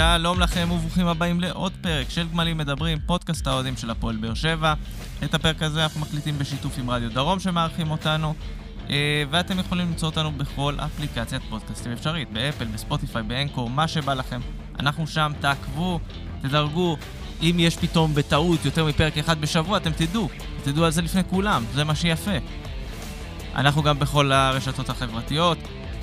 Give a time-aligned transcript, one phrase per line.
[0.00, 4.74] שלום לכם וברוכים הבאים לעוד פרק של גמלים מדברים, פודקאסט האוהדים של הפועל באר שבע.
[5.24, 8.34] את הפרק הזה אנחנו מקליטים בשיתוף עם רדיו דרום שמארחים אותנו,
[8.90, 14.40] אה, ואתם יכולים למצוא אותנו בכל אפליקציית פודקאסטים אפשרית, באפל, בספוטיפיי, באנקור, מה שבא לכם.
[14.78, 16.00] אנחנו שם, תעקבו,
[16.42, 16.96] תדרגו.
[17.42, 20.28] אם יש פתאום בטעות יותר מפרק אחד בשבוע, אתם תדעו.
[20.64, 22.36] תדעו על זה לפני כולם, זה מה שיפה.
[23.54, 25.58] אנחנו גם בכל הרשתות החברתיות.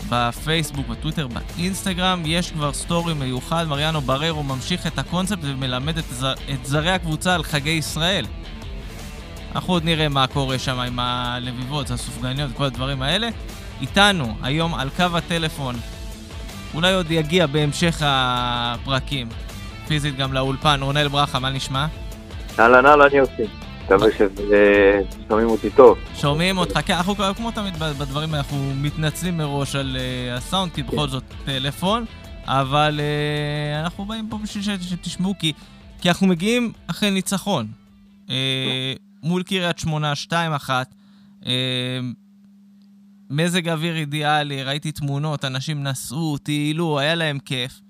[0.09, 6.33] בפייסבוק, בטוויטר, באינסטגרם, יש כבר סטורי מיוחד, מריאנו בררו ממשיך את הקונספט ומלמד את, זר,
[6.33, 8.25] את זרי הקבוצה על חגי ישראל.
[9.55, 13.29] אנחנו עוד נראה מה קורה שם עם הלביבות, הסופגניות וכל הדברים האלה.
[13.81, 15.75] איתנו, היום על קו הטלפון,
[16.73, 19.29] אולי עוד יגיע בהמשך הפרקים,
[19.87, 21.85] פיזית גם לאולפן, רונל ברכה, מה נשמע?
[22.59, 23.66] אהלן אהלן יוסי.
[23.87, 25.97] מקווה ששומעים אותי טוב.
[26.15, 31.07] שומעים אותך, כן, אנחנו כמו תמיד בדברים אנחנו מתנצלים מראש על uh, הסאונד, כי בכל
[31.07, 32.05] זאת טלפון,
[32.45, 35.53] אבל uh, אנחנו באים פה בשביל שתשמעו, כי,
[36.05, 37.67] אנחנו מגיעים אחרי ניצחון.
[38.27, 38.31] Uh,
[39.23, 40.69] מול קריית שמונה, 2-1.
[41.43, 41.47] Uh,
[43.29, 47.81] מזג אוויר אידיאלי, ראיתי תמונות, אנשים נסעו, טיילו, היה להם כיף.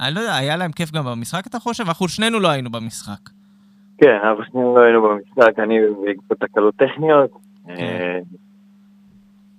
[0.00, 1.84] אני לא יודע, היה להם כיף גם במשחק, אתה חושב?
[1.86, 3.30] אנחנו שנינו לא היינו במשחק.
[3.98, 5.74] כן, אנחנו שנינו לא היינו במשחק, אני
[6.06, 7.30] בעקבות תקלות טכניות.
[7.66, 7.72] כן.
[7.72, 8.18] אה,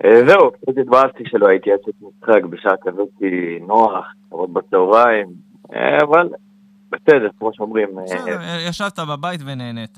[0.05, 3.09] אה, זהו, קצת התבאסתי שלא הייתי יצאת משחק בשעה כזאת
[3.67, 5.27] נוח, לעבוד בצהריים,
[5.73, 6.29] אה, אבל
[6.91, 7.89] בסדר, כמו שאומרים.
[8.03, 9.97] בסדר, ישבת בבית ונהנית.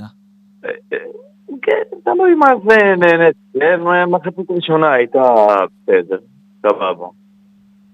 [1.61, 3.35] כן, תלוי מה זה נהנית.
[4.07, 5.21] מחצית ראשונה הייתה
[5.83, 6.17] בסדר,
[6.61, 7.07] סבבה.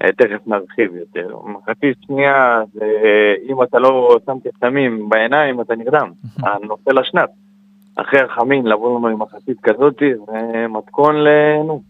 [0.01, 1.37] אה, תכף נרחיב יותר.
[1.45, 2.85] מחצית שנייה, זה,
[3.49, 6.11] אם אתה לא שם קסמים בעיניים, אתה נרדם.
[6.63, 7.29] נופל לשנת.
[7.95, 11.27] אחרי החמין, לבוא לנו עם מחצית כזאת, זה מתכון ל...
[11.67, 11.83] נו,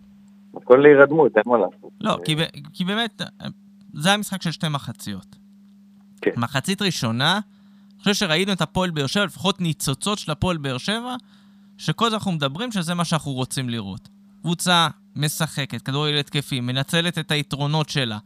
[0.54, 1.92] מתכון להירדמות, אין מה לעשות.
[2.02, 2.36] לא, כי,
[2.74, 3.22] כי באמת,
[3.94, 5.36] זה היה משחק של שתי מחציות.
[6.22, 6.32] כן.
[6.38, 11.16] מחצית ראשונה, אני חושב שראינו את הפועל באר שבע, לפחות ניצוצות של הפועל באר שבע,
[11.78, 14.10] שכל זה אנחנו מדברים שזה מה שאנחנו רוצים לראות.
[14.42, 18.18] קבוצה משחקת, כדורגל התקפי, מנצלת את היתרונות שלה.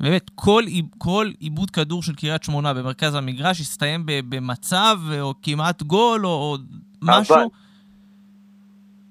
[0.00, 0.62] באמת, כל,
[0.98, 6.56] כל עיבוד כדור של קריית שמונה במרכז המגרש הסתיים במצב, או כמעט גול, או, או
[7.02, 7.36] משהו.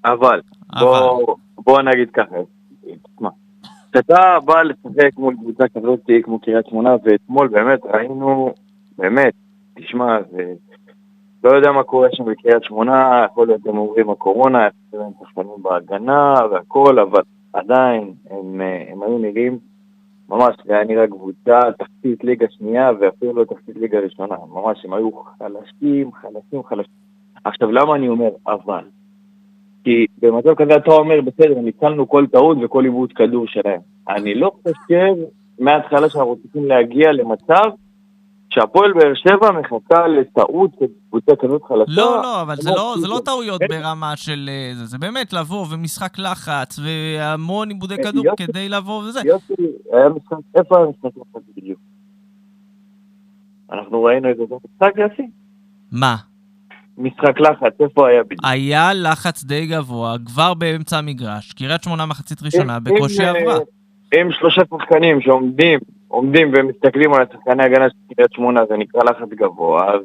[0.04, 0.40] אבל,
[0.74, 2.36] אבל, בוא, בוא נגיד ככה,
[3.92, 8.54] כשאתה בא לשחק מול קבוצה כזאת כמו קריית שמונה, ואתמול באמת ראינו,
[8.98, 9.34] באמת,
[9.74, 10.52] תשמע, זה
[11.46, 15.26] לא יודע מה קורה שם בקריית שמונה, יכול להיות הם אומרים הקורונה, יכול להיות הם
[15.26, 19.58] שחקנים בהגנה והכל, אבל עדיין הם, הם היו נראים
[20.28, 24.92] ממש, זה היה נראה קבוצה תחתית ליגה שנייה ואפילו לא תחתית ליגה ראשונה, ממש הם
[24.92, 26.92] היו חלשים, חלשים, חלשים.
[27.44, 28.84] עכשיו למה אני אומר אבל?
[29.84, 33.80] כי במצב כזה אתה אומר, בסדר, ניצלנו כל טעות וכל עיבוד כדור שלהם.
[34.08, 35.14] אני לא חושב
[35.58, 37.70] מההתחלה שאנחנו צריכים להגיע למצב
[38.50, 41.84] שהפועל באר שבע מחכה לטעות של קבוצה כזאת חלשה.
[42.00, 45.66] לא, לא, אבל זה לא, זה לא טעויות ברמה של אה, זה, זה באמת לבוא
[45.70, 49.20] ומשחק לחץ והמון עיבודי אה, כדור כדי לבוא וזה.
[49.24, 49.54] יוסי,
[49.92, 51.78] היה משחק, איפה היה משחק לחץ בדיוק?
[53.72, 55.30] אנחנו ראינו את זה במשחק יוסי?
[55.92, 56.16] מה?
[56.98, 58.40] משחק לחץ, איפה היה בדיוק?
[58.44, 63.58] היה לחץ די גבוה, כבר באמצע המגרש, קריית שמונה מחצית ראשונה, בקושי עברה.
[64.14, 65.78] עם שלושה שחקנים שעומדים
[66.16, 70.02] עומדים ומסתכלים על השחקני הגנה של קריית שמונה, זה נקרא לחץ גבוה, אז...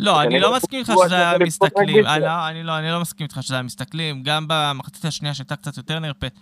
[0.00, 3.42] לא, אני לא מסכים איתך שזה היה מסתכלים, לא, אני לא, אני לא מסכים איתך
[3.42, 6.32] שזה היה מסתכלים, גם במחצית השנייה שהייתה קצת יותר נרפאת,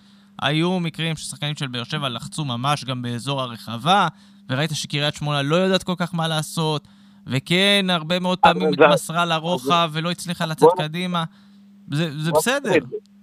[0.42, 4.08] היו מקרים ששחקנים של באר שבע לחצו ממש גם באזור הרחבה,
[4.50, 6.88] וראית שקריית שמונה לא יודעת כל כך מה לעשות,
[7.26, 11.24] וכן, הרבה מאוד פעמים התמסרה לרוחב ולא הצליחה לצאת קדימה,
[11.90, 12.72] זה בסדר.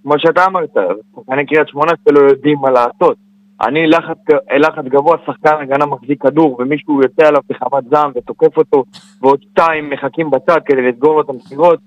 [0.02, 0.74] כמו שאתה אמרת,
[1.16, 3.16] שחקני קריית שמונה שלא יודעים מה לעשות.
[3.60, 4.18] אני לחץ,
[4.58, 8.84] לחץ גבוה, שחקן הגנה מחזיק כדור, ומישהו יוצא עליו בחמת זעם ותוקף אותו,
[9.22, 11.78] ועוד שתיים מחכים בצד כדי לסגור לו את המסירות.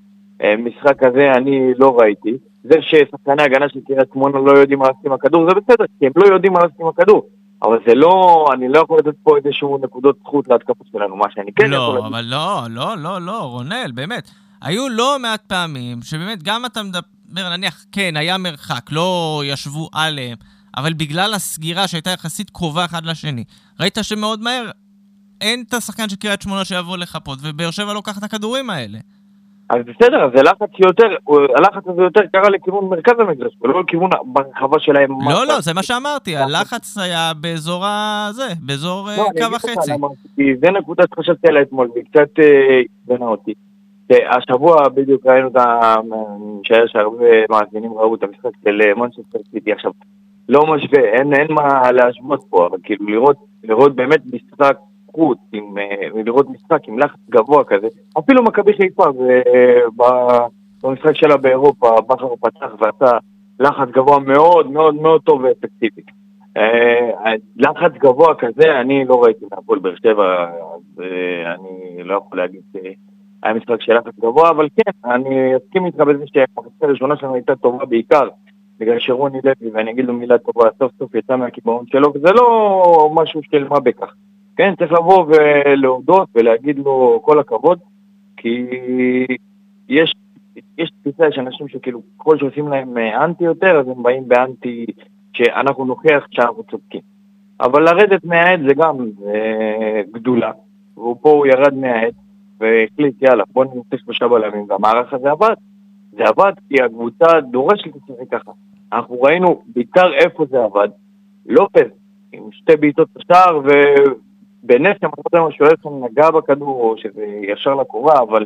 [0.44, 2.38] אה, משחק כזה אני לא ראיתי.
[2.64, 6.06] זה ששחקני הגנה של קריית שמונה לא יודעים מה לעשות עם הכדור, זה בסדר, כי
[6.06, 7.28] הם לא יודעים מה לעשות עם הכדור.
[7.64, 11.52] אבל זה לא, אני לא יכול לתת פה איזשהו נקודות זכות להתקפה שלנו, מה שאני
[11.54, 12.31] כן לא, יכול להגיד.
[12.31, 14.31] לא, אבל לא, לא, לא, לא, רונל, באמת.
[14.62, 20.38] היו לא מעט פעמים שבאמת גם אתה מדבר, נניח, כן, היה מרחק, לא ישבו עליהם.
[20.77, 23.44] אבל בגלל הסגירה שהייתה יחסית קרובה אחד לשני,
[23.79, 24.69] ראית שמאוד מהר
[25.41, 28.97] אין את השחקן של קריית שמונה שיבוא לחפות, ובאר שבע לוקח את הכדורים האלה.
[29.69, 31.07] אז בסדר, אז הלחץ יותר,
[31.57, 35.09] הלחץ הזה יותר קרה לכיוון מרכז המגרש, ולא לכיוון ברחבה שלהם.
[35.29, 39.91] לא, לא, זה מה שאמרתי, הלחץ היה באזור הזה, באזור לא, קו החצי.
[40.35, 42.44] זה נקודה שחשבתי עליה אתמול, והיא קצת
[43.09, 43.53] עדנה אה, אותי.
[44.29, 45.95] השבוע בדיוק ראינו את ה...
[45.95, 49.91] אני משער שהרבה מאזינים ראו את המשחק של מונצ'סטר סיטי עכשיו.
[50.50, 54.78] לא משווה, אין, אין מה להשוות פה, אבל כאילו לראות, לראות באמת משחק
[55.12, 57.88] חוץ, עם, אה, לראות משחק עם לחץ גבוה כזה,
[58.20, 59.06] אפילו מכבי חיפה,
[60.84, 63.18] במשחק שלה באירופה, בכר פתח ועשה
[63.60, 66.02] לחץ גבוה מאוד מאוד מאוד טוב ואפקטיבי.
[66.58, 70.44] אה, לחץ גבוה כזה, אני לא ראיתי מהפועל באר שבע,
[70.76, 75.86] אז אה, אני לא יכול להגיד שהיה משחק של לחץ גבוה, אבל כן, אני אסכים
[75.86, 78.28] איתך בזה שהמחצית הראשונה שלנו הייתה טובה בעיקר,
[78.79, 83.12] בגלל שרוני לוי, ואני אגיד לו מילה טובה, סוף סוף יצא מהקיבעון שלו, וזה לא
[83.15, 84.13] משהו של מה בכך.
[84.57, 87.79] כן, צריך לבוא ולהודות ולהגיד לו כל הכבוד,
[88.38, 88.65] כי
[89.89, 90.13] יש,
[90.77, 94.85] יש תפיסה, יש אנשים שכאילו, ככל שעושים להם אה, אנטי יותר, אז הם באים באנטי
[95.33, 97.01] שאנחנו נוכיח שאנחנו צודקים.
[97.59, 100.51] אבל לרדת מהעד זה גם זה גדולה,
[100.97, 102.13] ופה הוא ירד מהעד
[102.59, 105.53] והחליט, יאללה, בוא נמצא שלושה בלמים, והמערך הזה עבד.
[106.18, 108.52] זה עבד כי הקבוצה דורשת לשחק ככה.
[108.94, 110.90] אנחנו ראינו בעיקר איפה זה עבד.
[111.46, 111.92] לופז,
[112.31, 118.46] עם שתי בעיטות בשער, ובנס המחוזר השוער שם נגע בכדור, או שזה ישר לקורה, אבל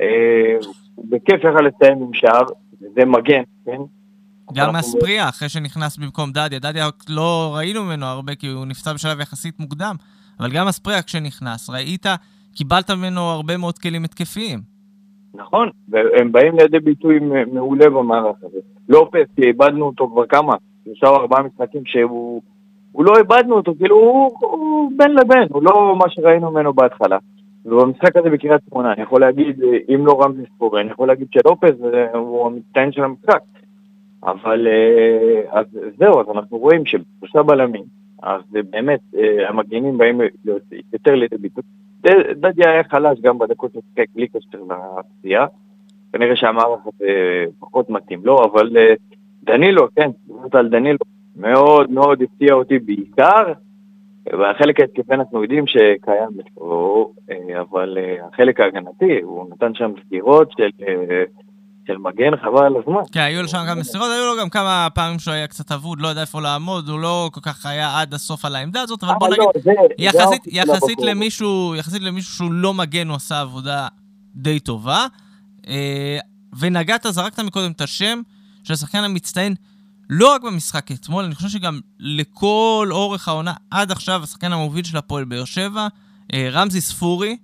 [0.00, 0.56] אה,
[0.98, 2.44] בכיף יכל לסיים עם שער,
[2.80, 3.80] זה מגן, כן?
[4.54, 9.20] גם אספריה, אחרי שנכנס במקום דדיה, דדיה לא ראינו ממנו הרבה כי הוא נפצע בשלב
[9.20, 9.96] יחסית מוקדם,
[10.40, 12.06] אבל גם אספריה כשנכנס, ראית,
[12.54, 14.77] קיבלת ממנו הרבה מאוד כלים התקפיים.
[15.38, 17.18] נכון, והם באים לידי ביטוי
[17.52, 18.58] מעולה במערך הזה.
[18.88, 20.54] לופס, כי איבדנו אותו כבר כמה,
[20.84, 22.42] שלושה או ארבעה משחקים שהוא...
[22.92, 27.18] הוא לא איבדנו אותו, כאילו הוא, הוא בין לבין, הוא לא מה שראינו ממנו בהתחלה.
[27.64, 29.60] ובמשחק הזה בקריית שמונה, אני יכול להגיד,
[29.94, 31.74] אם לא רמזי ספורי, אני יכול להגיד שלופס
[32.14, 33.40] הוא המצטיין של המשחק.
[34.22, 35.66] אבל אה, אז
[35.98, 37.84] זהו, אז אנחנו רואים שבשלושה בלמים,
[38.22, 40.20] אז באמת אה, המגנים באים
[40.92, 41.64] יותר לידי ביטוי.
[42.32, 44.58] דדיה היה חלש גם בדקות ששיחק בלי קשר
[44.98, 45.46] לפציעה.
[46.12, 48.94] כנראה שהמערך הזה פחות מתאים לו, אבל אה,
[49.42, 50.98] דנילו, כן, דיברת על דנילו,
[51.36, 53.52] מאוד מאוד הפתיע אותי בעיקר.
[54.32, 57.12] והחלק ההתקפי אנחנו יודעים שקיים אצלו,
[57.60, 60.68] אבל החלק ההגנתי, הוא נתן שם סגירות של
[61.88, 63.00] של מגן, חבל על הזמן.
[63.12, 66.00] כן, היו לו שם גם מסירות, היו לו גם כמה פעמים שהוא היה קצת אבוד,
[66.00, 69.14] לא יודע איפה לעמוד, הוא לא כל כך היה עד הסוף על העמדה הזאת, אבל
[69.18, 73.88] בוא לא, נגיד, יחסית למישהו, יחסית למישהו שהוא לא מגן, הוא עשה עבודה
[74.34, 75.06] די טובה.
[75.68, 76.18] אה,
[76.58, 78.20] ונגעת, זרקת מקודם את השם
[78.64, 79.54] של השחקן המצטיין,
[80.10, 84.96] לא רק במשחק אתמול, אני חושב שגם לכל אורך העונה עד עכשיו, השחקן המוביל של
[84.96, 85.88] הפועל באר שבע,
[86.34, 87.36] אה, רמזי ספורי.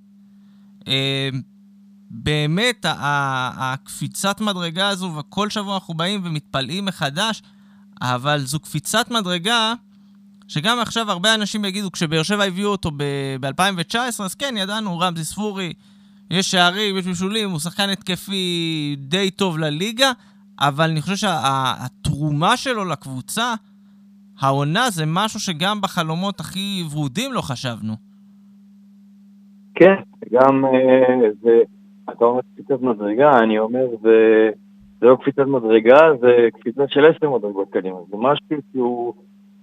[2.17, 7.43] באמת, הקפיצת מדרגה הזו, וכל שבוע אנחנו באים ומתפלאים מחדש,
[8.03, 9.73] אבל זו קפיצת מדרגה
[10.49, 12.91] שגם עכשיו הרבה אנשים יגידו, כשבאר שבע הביאו אותו
[13.41, 15.73] ב-2019, אז כן, ידענו, רמזי ספורי,
[16.31, 20.13] יש שערים, יש בישולים, הוא שחקן התקפי די טוב לליגה,
[20.61, 23.55] אבל אני חושב שהתרומה שלו לקבוצה,
[24.41, 27.95] העונה זה משהו שגם בחלומות הכי ורודים לא חשבנו.
[29.75, 29.95] כן,
[30.33, 31.51] גם אה, זה...
[32.11, 34.51] אתה אומר קפיצת מדרגה, אני אומר זה,
[35.01, 37.97] זה לא קפיצת מדרגה, זה קפיצה של עשר מדרגות קדימה.
[38.11, 39.15] זה משהו שהוא,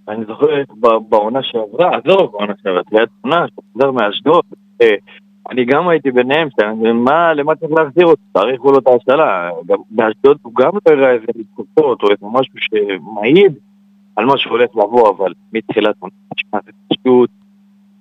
[0.07, 0.63] אני זוכר
[1.09, 4.43] בעונה שעברה, עזוב, בעונה שעברה, תחילת עונה, שחזר מאשדוד,
[4.81, 4.95] אה,
[5.49, 6.47] אני גם הייתי ביניהם,
[6.93, 8.21] מה, למה צריך להחזיר אותו?
[8.31, 9.49] תאריכו לו את ההשתלה.
[9.91, 13.53] באשדוד הוא גם לא הראה איזה מתקופות או איזה משהו שמעיד
[14.15, 16.13] על מה שהולך לבוא, אבל מתחילת עונה,
[16.65, 17.29] זה פשוט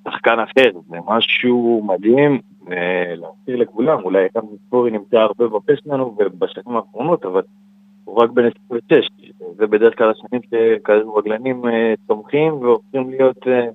[0.08, 6.76] שחקן אחר, זה משהו מדהים, ולהזכיר לכולם, אולי גם ספורי נמצא הרבה בפה שלנו ובשנים
[6.76, 7.42] האחרונות, אבל
[8.04, 9.08] הוא רק בן 26,
[9.56, 13.68] זה בדרך כלל השנים שכדורגלנים אה, צומחים והופכים להיות אה,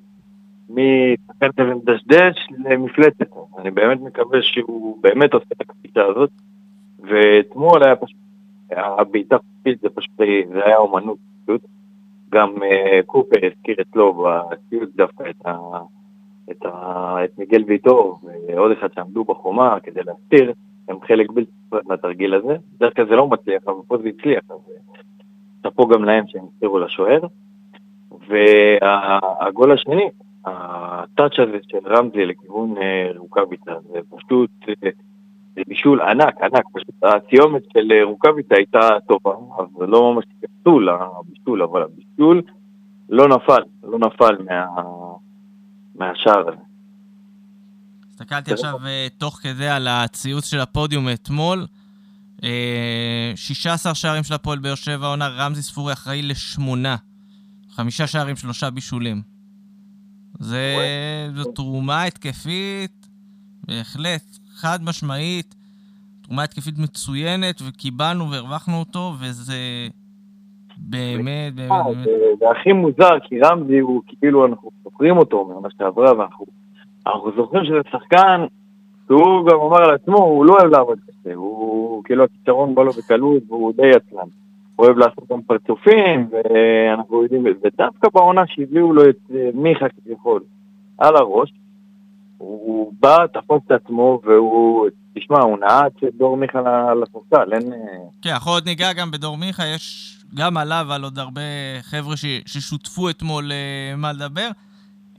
[0.70, 3.28] משחקן כזה מדשדש למפלצת.
[3.58, 6.30] אני באמת מקווה שהוא באמת עושה את הקפיצה הזאת,
[7.00, 8.18] ואתמול היה פשוט,
[8.72, 10.12] הבעיטה חופשית זה פשוט,
[10.54, 11.62] זה היה אומנות פשוט.
[12.32, 15.58] גם אה, קופר הזכיר אצלו בציוד דווקא את ה...
[16.52, 17.16] את, ה...
[17.24, 20.54] את מיגל ויטור ועוד אחד שעמדו בחומה כדי להסתיר,
[20.88, 22.56] הם חלק בלתי נפרד מהתרגיל הזה.
[22.76, 24.58] בדרך כלל זה לא מצליח, אבל פה זה הצליח, אז
[25.64, 27.20] שאפו גם להם שהם הסתירו לשוער.
[28.28, 30.10] והגול השני,
[30.46, 34.90] הטאץ' הזה של רמזי לכיוון אה, רוקאביצה, זה פשוט, אה,
[35.56, 40.26] זה בישול ענק, ענק, פשוט הסיומת של אה, רוקאביצה הייתה טובה, אז זה לא ממש
[40.42, 42.42] קפצול הבישול, אבל הבישול
[43.10, 44.66] לא נפל, לא נפל מה...
[45.96, 46.58] מהשער הזה.
[48.12, 51.68] הסתכלתי עכשיו uh, תוך כדי על הציוץ של הפודיום אתמול.
[52.42, 52.46] Uh,
[53.36, 56.96] 16 שערים של הפועל באר שבע עונה, רמזי ספורי אחראי לשמונה.
[57.70, 59.22] חמישה שערים, שלושה בישולים.
[60.40, 60.76] זה,
[61.36, 63.08] זו תרומה התקפית,
[63.68, 65.56] בהחלט, חד משמעית.
[66.22, 69.88] תרומה התקפית מצוינת, וקיבלנו והרווחנו אותו, וזה
[70.90, 72.06] באמת, באמת, אה, באמת.
[72.40, 76.46] זה- הכי מוזר, כי רמזי הוא כאילו, אנחנו זוכרים אותו מעונה שעברה, ואנחנו
[77.08, 78.46] אנחנו זוכרים שזה שחקן,
[79.08, 82.92] שהוא גם אמר על עצמו, הוא לא אוהב לעבוד קשה, הוא כאילו הכישרון בא לו
[82.92, 84.28] בקלות, והוא די עצלן.
[84.76, 90.42] הוא אוהב לעשות גם פרצופים, ואנחנו יודעים, ודווקא בעונה שהביאו לו את אה, מיכה כביכול
[90.98, 91.54] על הראש,
[92.38, 97.74] הוא בא, תפוס את עצמו, והוא, תשמע, הוא נעץ את דור מיכה ל- לספסל, אין...
[97.74, 97.80] אה,
[98.22, 101.42] כן, אנחנו עוד ניגע גם בדור מיכה, יש גם עליו, על עוד הרבה
[101.82, 104.50] חבר'ה ש, ששותפו אתמול אה, מה לדבר.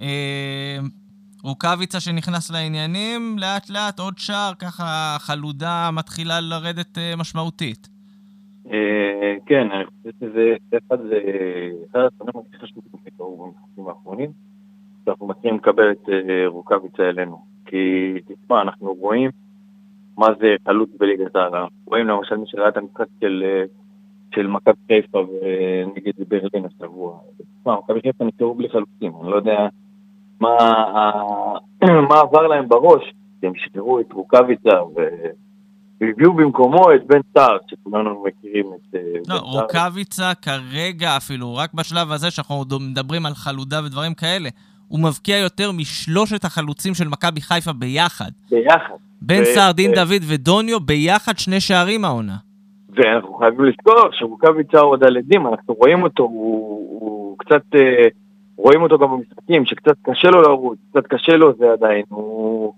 [0.01, 0.79] אה,
[1.43, 7.89] רוקאביצה שנכנס לעניינים, לאט לאט עוד שער, ככה חלודה מתחילה לרדת אה, משמעותית.
[8.73, 11.19] אה, כן, אני חושב שזה אחד זה
[11.91, 14.31] אחד הדברים הכי חשובים שקרו במשחקים האחרונים,
[15.05, 17.39] שאנחנו מתחילים לקבל את אה, רוקאביצה אלינו.
[17.67, 19.31] כי תשמע, אנחנו רואים
[20.19, 21.53] מה זה חלוץ בליגת העל.
[21.85, 23.65] רואים למשל מי שראה את המשחק של, אה,
[24.35, 27.19] של מכבי חיפה ונגד ברלין השבוע.
[27.61, 29.69] תשמע, מכבי חיפה נשארו בלי חלוצים, אני לא יודע
[30.41, 30.57] מה,
[32.23, 34.79] עבר להם בראש, שהם שחררו את רוקאביצה.
[36.01, 39.39] והביאו במקומו את בן סער, שכולנו מכירים את אה, בן לא.
[39.39, 44.49] רוקאביצה כרגע אפילו, רק בשלב הזה שאנחנו מדברים על חלודה ודברים כאלה,
[44.89, 48.31] הוא מבקיע יותר משלושת החלוצים של מכבי חיפה ביחד.
[48.51, 48.95] ביחד.
[49.23, 52.37] בן סער, דין דוד ודוניו ביחד שני שערים העונה.
[52.97, 58.09] ואנחנו חייבים לזכור שרוקאביצה עוד על עדים, אנחנו רואים אותו, הוא, הוא קצת, אה,
[58.57, 62.73] רואים אותו גם במשחקים, שקצת קשה לו לרוץ, קצת קשה לו זה עדיין, הוא...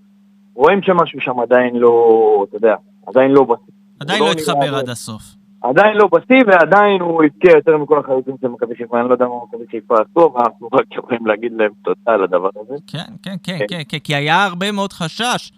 [0.54, 2.74] רואים שמשהו שם עדיין לא, אתה יודע,
[3.06, 3.72] עדיין לא בשיא.
[4.00, 5.22] עדיין לא נראה התחבר עד הסוף.
[5.62, 9.26] עדיין לא בשיא, ועדיין הוא הבקיע יותר מכל החלוצים של מכבי חיפה, אני לא יודע
[9.26, 12.74] מה מכבי חיפה עשו, אבל אנחנו רק יכולים להגיד להם תודה על הדבר הזה.
[12.86, 13.66] כן, כן, כן, כן.
[13.68, 15.52] כן, כן, כי היה הרבה מאוד חשש.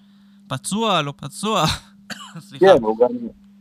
[0.48, 1.64] פצוע, לא פצוע.
[2.46, 2.66] סליחה.
[2.66, 3.08] כן, הוא גם,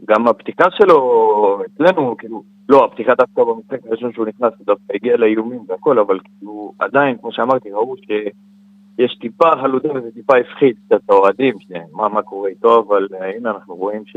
[0.07, 5.17] גם הפתיקה שלו אצלנו, כאילו, לא, הפתיקה דווקא במשחק הראשון שהוא נכנס, הוא דווקא הגיע
[5.17, 11.01] לאיומים והכל, אבל כאילו, עדיין, כמו שאמרתי, ראו שיש טיפה חלודה וזה טיפה הפחיד את
[11.09, 14.15] האוהדים, שמה מה קורה איתו, אבל אה, הנה אנחנו רואים ש...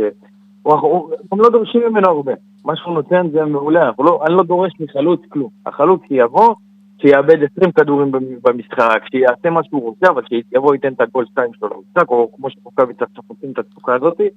[1.32, 2.32] הם לא דורשים ממנו הרבה.
[2.64, 5.50] מה שהוא נותן זה מעולה, אנחנו לא, אני לא דורש מחלוץ כלום.
[5.66, 6.54] החלוץ שיבוא,
[7.00, 11.50] שיאבד 20 כדורים במ- במשחק, שיעשה מה שהוא רוצה, אבל שיבוא ייתן את הגול 2
[11.54, 14.28] שלו למשחק, או כמו שחוקאביץ עכשיו עושים את התפוקה הזאתי,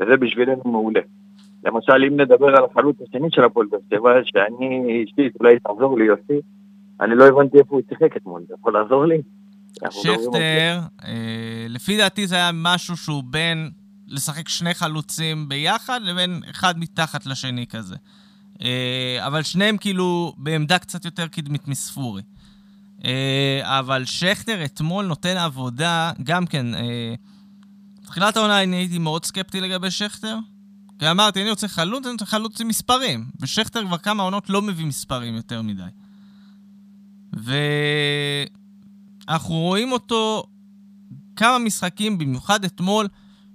[0.00, 1.00] וזה בשבילנו מעולה.
[1.64, 6.04] למשל, אם נדבר על החלוץ השני של הפועל באר שבע, שאני אישית, אולי תעזור לי
[6.04, 6.40] יוסי,
[7.00, 9.22] אני לא הבנתי איפה הוא שיחק אתמול, אתה יכול לעזור לי?
[9.90, 13.70] שכטר, אה, לפי דעתי זה היה משהו שהוא בין
[14.08, 17.96] לשחק שני חלוצים ביחד לבין אחד מתחת לשני כזה.
[18.62, 22.22] אה, אבל שניהם כאילו בעמדה קצת יותר קדמית מספורי.
[23.04, 26.66] אה, אבל שכטר אתמול נותן עבודה, גם כן,
[28.10, 30.38] תחילת העונה אני הייתי מאוד סקפטי לגבי שכטר.
[30.98, 33.30] כי אמרתי, אני רוצה חלוץ, אני רוצה חלוץ עם מספרים.
[33.40, 35.82] ושכטר כבר כמה עונות לא מביא מספרים יותר מדי.
[39.28, 40.44] ואנחנו רואים אותו
[41.36, 43.08] כמה משחקים, במיוחד אתמול,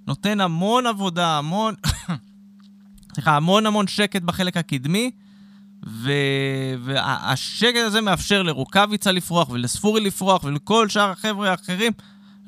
[0.06, 1.74] נותן המון עבודה, המון...
[3.14, 5.10] סליחה, המון המון שקט בחלק הקדמי,
[5.86, 6.12] ו...
[6.84, 11.92] והשקט הזה מאפשר לרוקאביצה לפרוח ולספורי לפרוח ולכל שאר החבר'ה האחרים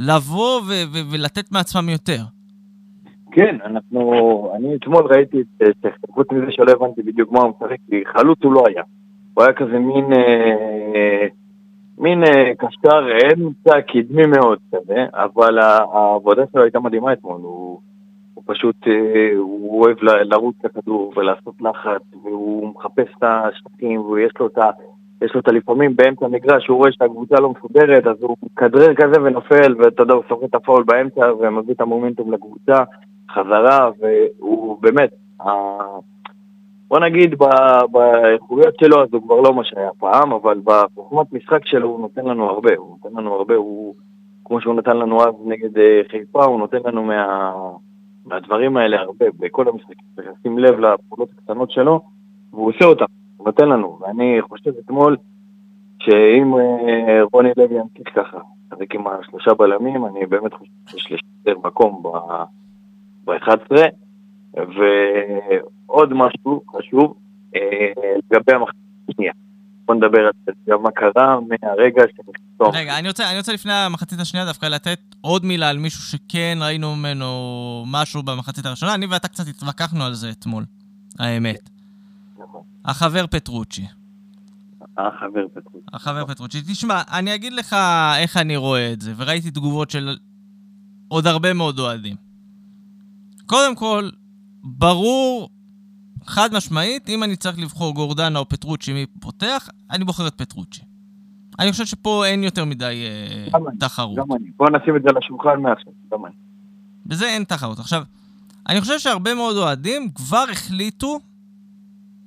[0.00, 0.70] לבוא ו...
[0.92, 1.12] ו...
[1.12, 2.22] ולתת מעצמם יותר.
[3.32, 4.00] כן, אנחנו,
[4.56, 8.38] אני אתמול ראיתי את שכטר, חוץ מזה שלא הבנתי בדיוק מה הוא משחק, כי חלוץ
[8.42, 8.82] הוא לא היה.
[9.34, 11.26] הוא היה כזה מין, אה,
[11.98, 17.80] מין אה, קשר אמצע קדמי מאוד כזה, אבל העבודה שלו הייתה מדהימה אתמול, הוא,
[18.34, 24.32] הוא פשוט, אה, הוא אוהב לרוץ את הכדור ולעשות לחץ, והוא מחפש את השטחים, ויש
[24.40, 24.70] לו את ה...
[25.22, 29.22] יש לו את הלפעמים באמצע המגרש, הוא רואה שהקבוצה לא מסודרת, אז הוא מכדרר כזה
[29.22, 32.84] ונופל, ואתה יודע, הוא סוחט את הפאול באמצע ומביא את המומנטום לקבוצה.
[33.30, 35.10] חזרה, והוא באמת,
[35.40, 35.48] ה...
[36.88, 37.34] בוא נגיד
[37.92, 42.24] באיכויות שלו אז הוא כבר לא מה שהיה פעם, אבל בחוכמת משחק שלו הוא נותן
[42.24, 43.94] לנו הרבה, הוא נותן לנו הרבה, הוא,
[44.44, 47.52] כמו שהוא נתן לנו אז נגד אה, חיפה, הוא נותן לנו מה...
[48.26, 52.00] מהדברים האלה הרבה, בכל המשחקים, לשים לב לפעולות הקטנות שלו,
[52.52, 53.04] והוא עושה אותם,
[53.46, 55.16] נותן לנו, ואני חושב אתמול
[55.98, 61.58] שאם אה, רוני לוי ימשיך ככה, לשחק עם השלושה בלמים, אני באמת חושב שיש לשדר
[61.64, 62.08] מקום ב...
[63.24, 63.76] ב-11,
[64.54, 67.14] ועוד משהו חשוב,
[67.56, 67.92] אה,
[68.32, 69.32] לגבי המחצית השנייה.
[69.84, 72.78] בוא נדבר על זה, גם מה קרה מהרגע שנכנסו.
[72.78, 76.58] רגע, אני רוצה, אני רוצה לפני המחצית השנייה דווקא לתת עוד מילה על מישהו שכן
[76.60, 77.26] ראינו ממנו
[77.86, 78.94] משהו במחצית הראשונה.
[78.94, 80.64] אני ואתה קצת התווכחנו על זה אתמול,
[81.18, 81.77] האמת.
[82.48, 82.62] נכון.
[82.84, 83.86] החבר פטרוצ'י.
[84.98, 85.82] אה, חבר פטרוס.
[85.92, 86.62] החבר פטרוצ'י.
[86.62, 87.76] תשמע, אני אגיד לך
[88.18, 90.16] איך אני רואה את זה, וראיתי תגובות של
[91.08, 92.16] עוד הרבה מאוד אוהדים.
[93.46, 94.08] קודם כל,
[94.64, 95.48] ברור,
[96.26, 100.82] חד משמעית, אם אני צריך לבחור גורדנה או פטרוצ'י מי פותח, אני בוחר את פטרוצ'י.
[101.58, 104.16] אני חושב שפה אין יותר מדי אה, גם תחרות.
[104.16, 104.50] גם אני.
[104.56, 106.34] בוא נשים את זה על השולחן מעכשיו, גם אני.
[107.06, 107.78] בזה אין תחרות.
[107.78, 108.02] עכשיו,
[108.68, 111.20] אני חושב שהרבה מאוד אוהדים כבר החליטו,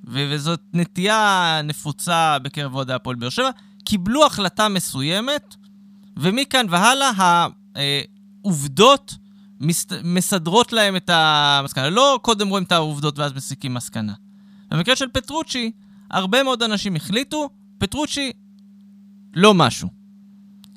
[0.04, 3.50] וזאת נטייה נפוצה בקרב אוהדי הפועל באר שבע,
[3.84, 5.56] קיבלו החלטה מסוימת,
[6.16, 7.10] ומכאן והלאה
[8.44, 9.14] העובדות
[9.60, 11.90] מס- מסדרות להם את המסקנה.
[11.90, 14.14] לא קודם רואים את העובדות ואז מסיקים מסקנה.
[14.70, 15.70] במקרה של פטרוצ'י,
[16.10, 18.32] הרבה מאוד אנשים החליטו, פטרוצ'י
[19.34, 19.88] לא משהו.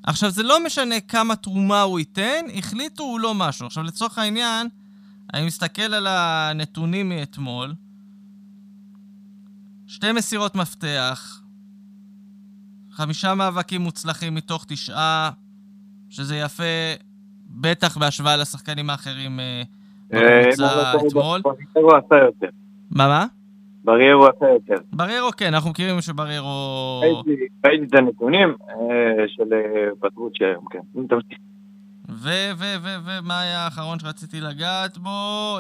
[0.04, 3.68] עכשיו, זה לא משנה כמה תרומה הוא ייתן, החליטו הוא לא משהו.
[3.68, 4.68] עכשיו, לצורך העניין,
[5.34, 7.74] אני מסתכל על הנתונים מאתמול.
[9.88, 11.42] שתי מסירות מפתח,
[12.92, 15.32] חמישה מאבקים מוצלחים מתוך תשעה,
[16.10, 16.64] שזה יפה,
[17.50, 19.62] בטח בהשוואה לשחקנים האחרים אה,
[20.14, 21.42] אה, בקבוצה אתמול.
[21.42, 22.48] בריירו עשה יותר.
[22.92, 23.26] מה, מה?
[23.84, 24.84] בריירו עשה יותר.
[24.94, 27.02] בריירו, כן, אנחנו מכירים שבריירו...
[27.04, 27.46] ראיתי-
[27.88, 28.76] את הנתונים אה,
[29.28, 29.44] של
[30.00, 30.80] פטרוצ'י היום, כן.
[31.10, 31.38] תמשיך.
[32.10, 35.10] ו, ו, ו, ומה היה האחרון שרציתי לגעת בו?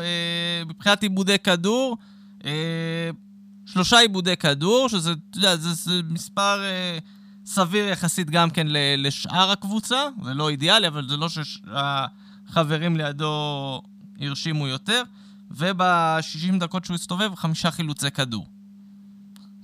[0.01, 1.97] אה, מבחינת עיבודי כדור,
[2.45, 3.09] אה,
[3.75, 6.97] שלושה עיבודי כדור, שזה, אתה יודע, זה, זה מספר אה,
[7.45, 10.07] סביר יחסית גם כן ל- לשאר הקבוצה.
[10.23, 13.81] זה לא אידיאלי, אבל זה לא שהחברים לידו
[14.19, 15.03] הרשימו יותר.
[15.51, 18.47] וב-60 דקות שהוא הסתובב, חמישה חילוצי כדור.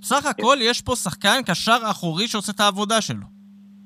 [0.01, 3.25] בסך הכל יש פה שחקן קשר אחורי שעושה את העבודה שלו.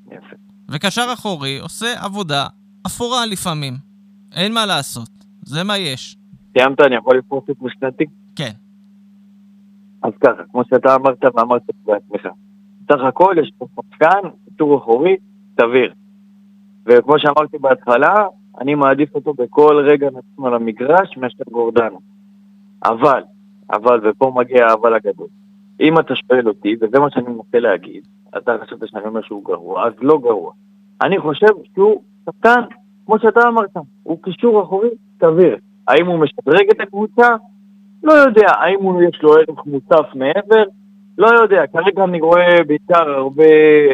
[0.08, 0.36] יפה.
[0.70, 2.48] וקשר אחורי עושה עבודה
[2.88, 3.78] אפורה לפעמים.
[4.32, 5.10] אין מה לעשות,
[5.46, 6.18] זה מה יש.
[6.58, 8.04] סיימת, אני יכול לפרוס את משנתי?
[8.36, 8.52] כן.
[10.06, 12.28] אז ככה, כמו שאתה אמרת ואמרת בעצמך.
[12.92, 15.16] סך הכל יש פה שחקן, טור אחורי,
[15.62, 15.94] סביר.
[16.86, 18.28] וכמו שאמרתי בהתחלה,
[18.62, 21.98] אני מעדיף אותו בכל רגע נתון על המגרש מאשר גורדנה.
[22.86, 23.24] אבל,
[23.72, 25.28] אבל, ופה מגיע האבל הגדול.
[25.80, 29.88] אם אתה שואל אותי, וזה מה שאני מנסה להגיד, אתה חשבת שאני אומר שהוא גרוע,
[29.88, 30.52] אז לא גרוע.
[31.02, 32.62] אני חושב שהוא שחקן,
[33.06, 34.90] כמו שאתה אמרת, הוא קישור אחורי
[35.20, 35.58] סביר.
[35.88, 37.36] האם הוא משדרג את הקבוצה?
[38.06, 38.48] לא יודע.
[38.60, 40.64] האם הוא יש לו ערך מוסף מעבר?
[41.18, 41.62] לא יודע.
[41.74, 43.44] כרגע אני רואה בעיקר הרבה,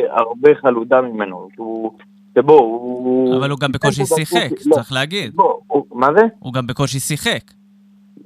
[0.10, 1.48] הרבה חלודה ממנו.
[1.56, 1.92] שהוא,
[2.38, 3.38] שבו, הוא...
[3.38, 4.76] אבל הוא גם בקושי הוא שיחק, לא.
[4.76, 5.32] צריך להגיד.
[5.36, 6.22] בוא, הוא, מה זה?
[6.40, 7.42] הוא גם בקושי שיחק.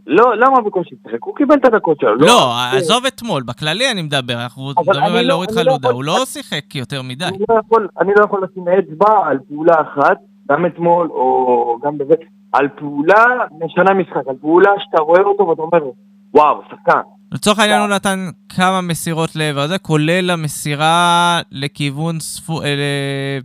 [0.07, 1.23] לא, למה בקושי שיחק?
[1.23, 2.15] הוא קיבל את הדקות שלו.
[2.15, 6.03] לא, עזוב אתמול, בכללי אני מדבר, אנחנו מדברים על לא- להוריד לא חלודה, יכול- הוא
[6.03, 7.25] לא שיחק יותר מדי.
[7.25, 10.17] אני לא אני לא יכול לשים אצבע על פעולה אחת,
[10.51, 12.13] גם אתמול או גם בזה,
[12.57, 13.25] על פעולה
[13.65, 15.91] משנה משחק, על פעולה שאתה רואה אותו ואתה אומר,
[16.33, 17.01] וואו, שחקן.
[17.31, 22.65] לצורך העניין הוא נתן כמה מסירות לעבר הזה, כולל המסירה לכיוון ספור...
[22.65, 23.39] אה,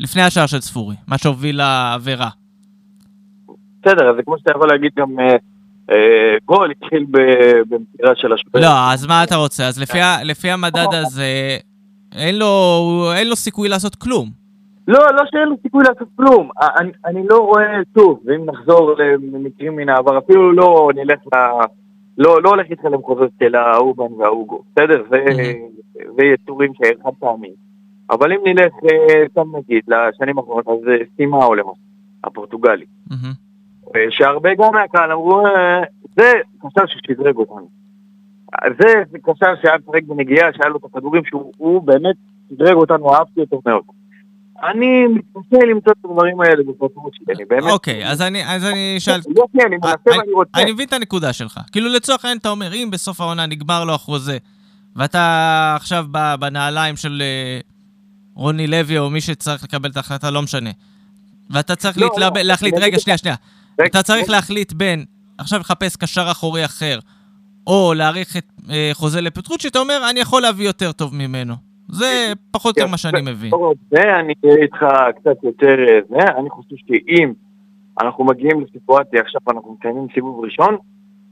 [0.00, 2.28] לפני השער של ספורי, מה שהוביל לעבירה.
[3.82, 5.36] בסדר, אז זה כמו שאתה יכול להגיד גם אה,
[5.90, 7.06] אה, גול התחיל
[7.68, 8.60] במסירה של השופט.
[8.60, 9.66] לא, אז מה אתה רוצה?
[9.66, 9.82] אז
[10.24, 11.58] לפי המדד הזה,
[12.12, 12.34] אין
[13.28, 14.47] לו סיכוי לעשות כלום.
[14.88, 16.48] לא, לא שאין לו סיכוי לעשות כלום.
[16.76, 18.94] אני, אני לא רואה, שוב, ואם נחזור
[19.32, 21.36] למקרים מן העבר, אפילו לא נלך ל...
[22.18, 25.02] לא, לא הולך איתך למחוזות של האובן והאוגו, בסדר?
[25.10, 25.24] זה,
[26.16, 27.52] זה יצורים שחד פעמים.
[28.10, 31.80] אבל אם נלך, אה, סתם נגיד, לשנים האחרונות, אז אה, סימאו למשל,
[32.24, 32.84] הפורטוגלי.
[33.10, 33.32] מהמם.
[33.96, 35.42] אה, שהרבה גם מהקהל אמרו,
[36.16, 37.68] זה קשר ששדרג אותנו.
[38.78, 42.16] זה קשר שהיה משחק בנגיעה, שהיה לו את הכדורים שהוא הוא באמת
[42.50, 43.82] שדרג אותנו, אהבתי אותו מאוד.
[44.62, 47.72] אני מתקשה למצוא את הדברים האלה בפרטות שלי, אני באמת...
[47.72, 49.20] אוקיי, אז אני אז אני אשאל...
[49.36, 50.50] יופי, אני מנסה אני- ואני רוצה.
[50.62, 51.60] אני מבין את הנקודה שלך.
[51.72, 54.38] כאילו לצורך העניין אתה אומר, אם בסוף העונה נגמר לו החוזה,
[54.96, 56.06] ואתה עכשיו
[56.40, 57.60] בנעליים של אה,
[58.34, 60.70] רוני לוי או מי שצריך לקבל את ההחלטה, לא משנה.
[61.50, 63.36] ואתה צריך לא, לא, להחליט, רגע, שנייה, שנייה.
[63.86, 64.28] אתה צריך.
[64.30, 65.04] להחליט בין
[65.38, 66.98] עכשיו לחפש קשר אחורי אחר,
[67.66, 71.67] או להאריך את אה, חוזה לפטרוצ'י, אתה אומר, אני יכול להביא יותר טוב ממנו.
[71.88, 73.50] זה פחות או יותר מה שאני מבין.
[73.90, 77.32] זה אני אהיה איתך קצת יותר, אה, זה, אני חושב שאם
[78.00, 80.76] אנחנו מגיעים לסיטואציה, עכשיו אנחנו מקיימים סיבוב ראשון,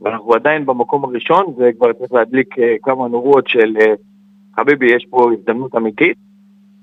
[0.01, 3.95] ואנחנו עדיין במקום הראשון, זה כבר צריך להדליק אה, כמה נורות של אה,
[4.57, 6.19] חביבי, יש פה הזדמנות אמיתית.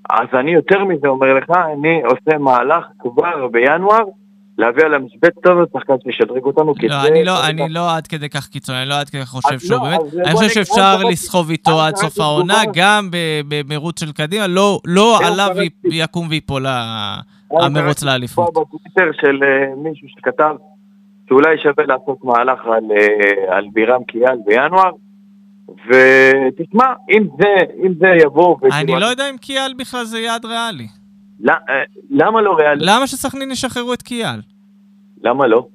[0.09, 4.03] אז אני יותר מזה אומר לך, אני עושה מהלך כבר בינואר,
[4.57, 6.73] להביא על המשבצת הזאת שחקן שישדרג אותנו.
[6.89, 9.61] לא, אני לא, אני לא עד כדי כך קיצוני, אני לא עד כדי חושב אז
[9.61, 12.71] שהוא לא, באמת, אני חושב שאפשר לסחוב איתו אז עד סוף קראתי העונה, תגובה.
[12.75, 13.09] גם
[13.47, 16.65] במרוץ של קדימה, לא- לא עליו יקום ויפול
[17.51, 18.49] המרוץ לאליפות.
[18.49, 20.55] בטוויטר של אה, מישהו שכתב
[21.29, 22.83] שאולי שווה לעשות מהלך על,
[23.53, 24.91] אה, בירם קיאל בינואר,
[25.69, 28.57] ותשמע, אם זה, אם זה יבוא...
[28.71, 30.87] אני לא יודע אם קיאל בכלל זה יעד ריאלי.
[31.39, 31.55] ל- אה,
[32.09, 32.85] למה לא ריאלי?
[32.85, 34.41] למה שסכנין ישחררו את קיאל?
[35.23, 35.57] למה לא?
[35.57, 35.67] הוא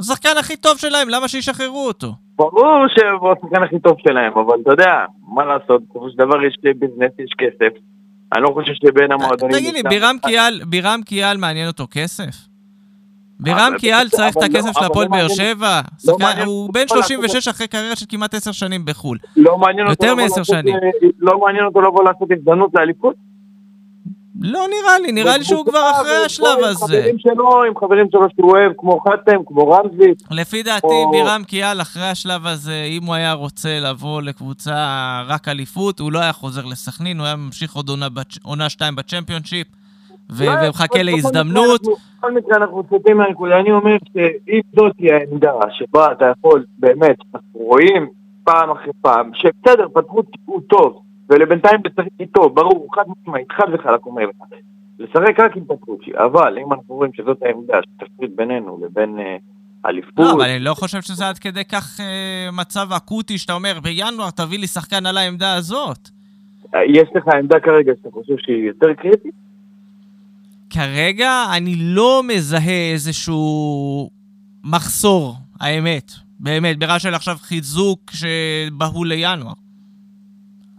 [0.00, 2.12] השחקן הכי טוב שלהם, למה שישחררו אותו?
[2.36, 6.56] ברור שהוא השחקן הכי טוב שלהם, אבל אתה יודע, מה לעשות, בסופו של דבר יש
[6.62, 7.78] ביזנס, יש כסף.
[8.34, 9.56] אני לא חושב שבין המועדונים...
[9.56, 9.82] תגיד לי,
[10.66, 12.48] בירם קיאל מעניין אותו כסף?
[13.40, 15.80] בירם קיאל צריך את הכסף של הפועל באר שבע.
[16.06, 19.18] לא הוא בן 36 אחרי קריירה של כמעט 10 שנים בחו"ל.
[19.36, 20.74] לא יותר מעשר שנים.
[21.18, 23.14] לא מעניין אותו לבוא לעשות הזדמנות לאליפות?
[24.40, 26.98] לא נראה לי, נראה לי שהוא כבר אחרי השלב הזה.
[26.98, 30.14] עם חברים שלו, עם חברים שלו שהוא אוהב, כמו חתם, כמו רמזי.
[30.30, 34.74] לפי דעתי, בירם קיאל אחרי השלב הזה, אם הוא היה רוצה לבוא לקבוצה
[35.26, 37.90] רק אליפות, הוא לא היה חוזר לסכנין, הוא היה ממשיך עוד
[38.42, 39.66] עונה שתיים בצ'מפיונשיפ.
[40.30, 41.82] ומחכה להזדמנות.
[42.18, 47.16] בכל מקרה אנחנו סוטים מהנקודה, אני אומר שאם זאת תהיה העמדה שבה אתה יכול, באמת,
[47.34, 48.08] אנחנו רואים
[48.44, 54.06] פעם אחרי פעם, שבסדר, פתחות הוא טוב, ולבינתיים לשחק איתו, ברור, חד משמעית, חד וחלק
[54.06, 54.58] אומר לך.
[54.98, 59.36] לשחק רק עם פטרוצ'י, אבל אם אנחנו רואים שזאת העמדה שתפריד בינינו לבין אה,
[59.86, 60.18] אליפות...
[60.18, 64.30] לא, אבל אני לא חושב שזה עד כדי כך אה, מצב אקוטי שאתה אומר, בינואר
[64.30, 66.08] תביא לי שחקן על העמדה הזאת.
[66.74, 69.34] אה, יש לך עמדה כרגע שאתה חושב שהיא יותר קריטית?
[70.70, 74.10] כרגע אני לא מזהה איזשהו
[74.64, 76.12] מחסור, האמת.
[76.40, 79.52] באמת, ברמה של עכשיו חיזוק שבהול לינואר.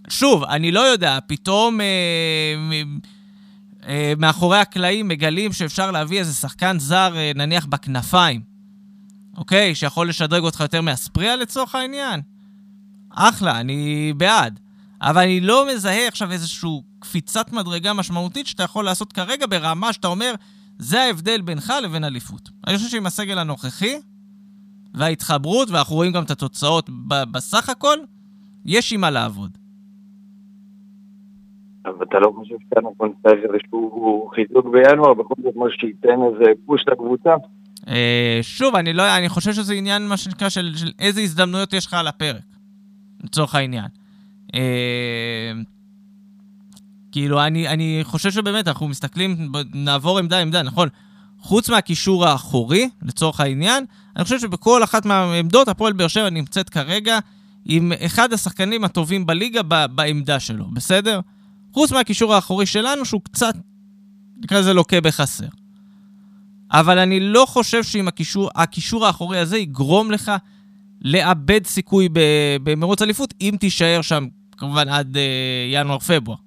[0.10, 1.88] שוב, אני לא יודע, פתאום אה,
[3.88, 8.42] אה, מאחורי הקלעים מגלים שאפשר להביא איזה שחקן זר, אה, נניח בכנפיים,
[9.38, 9.76] אוקיי?
[9.76, 12.22] שיכול לשדרג אותך יותר מאספריה לצורך העניין?
[13.10, 14.60] אחלה, אני בעד.
[15.02, 16.70] אבל אני לא מזהה עכשיו איזושהי
[17.00, 20.34] קפיצת מדרגה משמעותית שאתה יכול לעשות כרגע ברמה שאתה אומר,
[20.80, 22.50] זה ההבדל בינך לבין אליפות.
[22.68, 23.96] אני חושב שעם הסגל הנוכחי
[24.94, 27.98] וההתחברות, ואנחנו רואים גם את התוצאות בסך הכל,
[28.66, 29.58] יש עם מה לעבוד.
[31.86, 36.84] אבל אתה לא חושב שאנחנו נצטרך איזשהו חיזוק בינואר, בכל זאת מה שייתן איזה פוש
[36.88, 37.36] לקבוצה?
[37.88, 41.86] אה, שוב, אני לא, אני חושב שזה עניין, מה שנקרא, של, של איזה הזדמנויות יש
[41.86, 42.44] לך על הפרק,
[43.24, 43.88] לצורך העניין.
[44.56, 45.52] אה,
[47.12, 50.90] כאילו, אני, אני חושב שבאמת, אנחנו מסתכלים, נעבור עמדה עמדה, נכון?
[51.40, 57.20] חוץ מהקישור האחורי, לצורך העניין, אני חושב שבכל אחת מהעמדות, הפועל באר שבע נמצאת כרגע
[57.66, 61.20] עם אחד השחקנים הטובים בליגה בעמדה שלו, בסדר?
[61.74, 63.54] חוץ מהקישור האחורי שלנו, שהוא קצת,
[64.44, 65.48] נקרא לזה לוקה בחסר.
[66.72, 70.32] אבל אני לא חושב שאם הקישור, הקישור האחורי הזה יגרום לך
[71.02, 72.10] לאבד סיכוי
[72.64, 74.28] במרוץ אליפות, אם תישאר שם,
[74.58, 75.20] כמובן, עד uh,
[75.74, 76.38] ינואר-פברואר.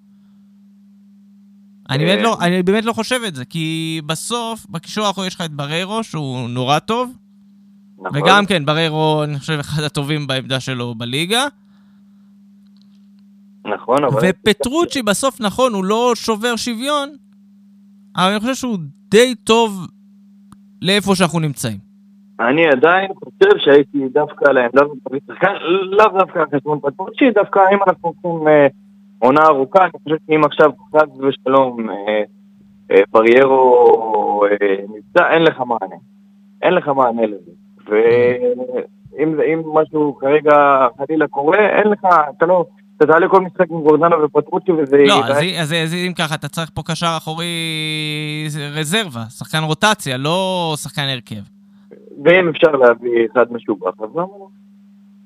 [1.90, 5.40] אני באמת, לא, אני באמת לא חושב את זה, כי בסוף, בקישור האחורי יש לך
[5.40, 7.12] את בריירו, שהוא נורא טוב.
[7.98, 8.22] נכון.
[8.22, 11.46] וגם כן, בריירו, אני חושב, אחד הטובים בעמדה שלו בליגה.
[13.66, 14.20] נכון, אבל...
[14.22, 17.08] ופטרוצ'י בסוף, נכון, הוא לא שובר שוויון,
[18.16, 18.78] אבל אני חושב שהוא
[19.10, 19.86] די טוב
[20.82, 21.78] לאיפה שאנחנו נמצאים.
[22.40, 24.98] אני עדיין חושב שהייתי דווקא על העמדה הזאת,
[25.82, 28.66] לאו דווקא על חשבון פטרוצ'י, דווקא אם אנחנו עושים אה,
[29.18, 32.22] עונה ארוכה, אני חושב שאם עכשיו חג ושלום אה,
[32.90, 34.44] אה, בריירו
[34.88, 35.96] נמצא, אין לך מענה.
[36.62, 37.50] אין לך מענה לזה.
[37.86, 42.64] ואם משהו כרגע חלילה קורה, אין לך, אתה לא...
[43.02, 44.96] אתה תעלה כל משחק עם גורדנה ופטרוצ'י וזה...
[45.06, 47.46] לא, אז, אז, אז אם ככה, אתה צריך פה קשר אחורי
[48.74, 51.42] רזרבה, שחקן רוטציה, לא שחקן הרכב.
[52.24, 54.48] ואם אפשר להביא אחד משובח, אז למה לא?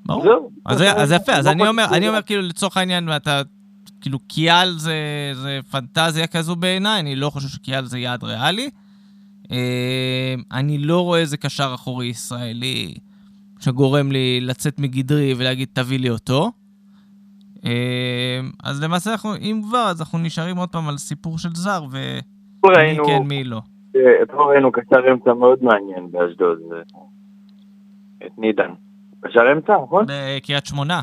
[0.07, 0.51] ברור.
[0.67, 3.43] אז, אז יפה, אז אני אומר, אני אומר כאילו לצורך העניין, אתה,
[4.01, 4.95] כאילו קיאל זה,
[5.35, 8.71] זה פנטזיה כזו בעיניי, אני לא חושב שקיאל זה יעד ריאלי.
[9.51, 12.95] אה, אני לא רואה איזה קשר אחורי ישראלי
[13.61, 16.53] שגורם לי לצאת מגדרי ולהגיד תביא לי אותו.
[17.65, 21.85] אמ, אז למעשה, אנחנו, אם כבר, אז אנחנו נשארים עוד פעם על סיפור של זר,
[21.91, 23.61] ומי כן, מי לא.
[24.23, 26.59] אתמול ראינו קשר אמצע מאוד מעניין באשדוד,
[28.27, 28.71] את נידן.
[29.21, 30.05] קשר אמצע, נכון?
[30.09, 31.01] בקריית שמונה.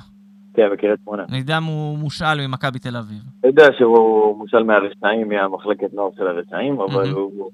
[0.53, 1.23] כן, בקריית שמונה.
[1.29, 3.21] נידן הוא מושאל ממכבי תל אביב.
[3.39, 7.51] אתה יודע שהוא מושאל מהרשעים, מהמחלקת נוער של הרשעים, אבל הוא...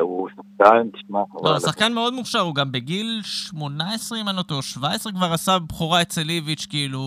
[0.00, 1.18] הוא שחקן, תשמע...
[1.44, 5.58] לא, שחקן מאוד מוכשר, הוא גם בגיל 18, אם אני לא טועה, 17 כבר עשה
[5.58, 7.02] בכורה אצל איביץ', כאילו...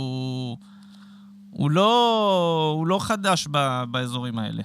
[1.58, 3.58] הוא לא, הוא לא חדש ב,
[3.92, 4.64] באזורים האלה.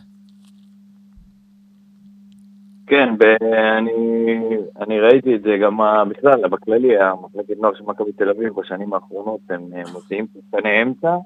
[2.86, 3.44] כן, ב-
[3.78, 4.38] אני,
[4.80, 9.40] אני ראיתי את זה גם בכלל, בכללי, המחלקת נוער של מכבי תל אביב בשנים האחרונות,
[9.50, 11.16] הם מוציאים שחקני אמצע,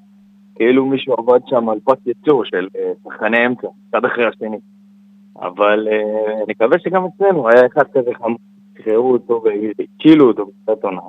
[0.55, 4.59] כאילו מישהו עבד שם על פס ייצור של אה, שחקני אמצע, אחד אחרי השני.
[5.37, 8.39] אבל אה, אני מקווה שגם אצלנו היה אחד כזה חמור,
[8.79, 11.01] שחררו אותו והצ'ילו אותו בקצת עונה.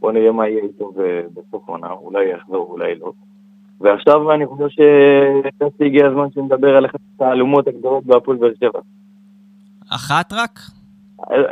[0.00, 0.92] בוא נראה מה יהיה איתו
[1.34, 3.12] בסוף עונה, אולי יחזור, אולי לא.
[3.80, 8.80] ועכשיו אני חושב שקצת הגיע הזמן שנדבר על אחת התעלומות הגדולות בהפועל באר שבע.
[9.90, 10.60] אחת רק?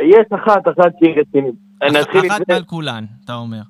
[0.03, 1.55] יש אחת, אחת שהיא רצינית.
[1.81, 3.63] אח, אחת מעל כולן, אתה אומר.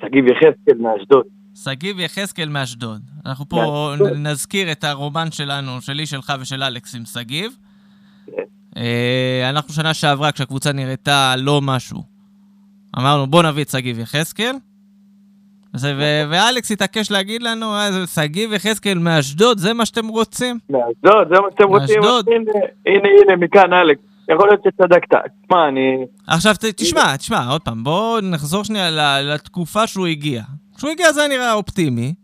[0.00, 1.24] שגיב יחזקאל מאשדוד.
[1.54, 3.00] שגיב יחזקאל מאשדוד.
[3.26, 7.56] אנחנו פה נזכיר את הרומן שלנו, שלי, שלך ושל אלכס עם שגיב.
[8.26, 8.42] כן.
[8.76, 12.02] אה, אנחנו שנה שעברה, כשהקבוצה נראתה לא משהו,
[12.98, 14.54] אמרנו, בוא נביא את שגיב יחזקאל.
[16.30, 20.58] ואלכס התעקש להגיד לנו, אה, שגיב יחזקאל מאשדוד, זה מה שאתם רוצים?
[20.70, 22.02] מאשדוד, זה מה שאתם רוצים.
[22.86, 24.02] הנה, הנה, מכאן, אלכס.
[24.28, 25.14] יכול להיות שצדקת.
[25.42, 25.96] תשמע, אני...
[26.26, 28.90] עכשיו, תשמע, תשמע, עוד פעם, בואו נחזור שנייה
[29.22, 30.42] לתקופה שהוא הגיע.
[30.76, 32.14] כשהוא הגיע זה נראה אופטימי,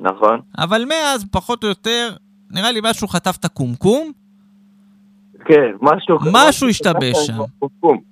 [0.00, 0.40] נכון.
[0.58, 2.10] אבל מאז, פחות או יותר,
[2.50, 4.12] נראה לי משהו חטף את הקומקום,
[5.48, 6.18] כן, משהו...
[6.32, 7.38] משהו השתבש שם.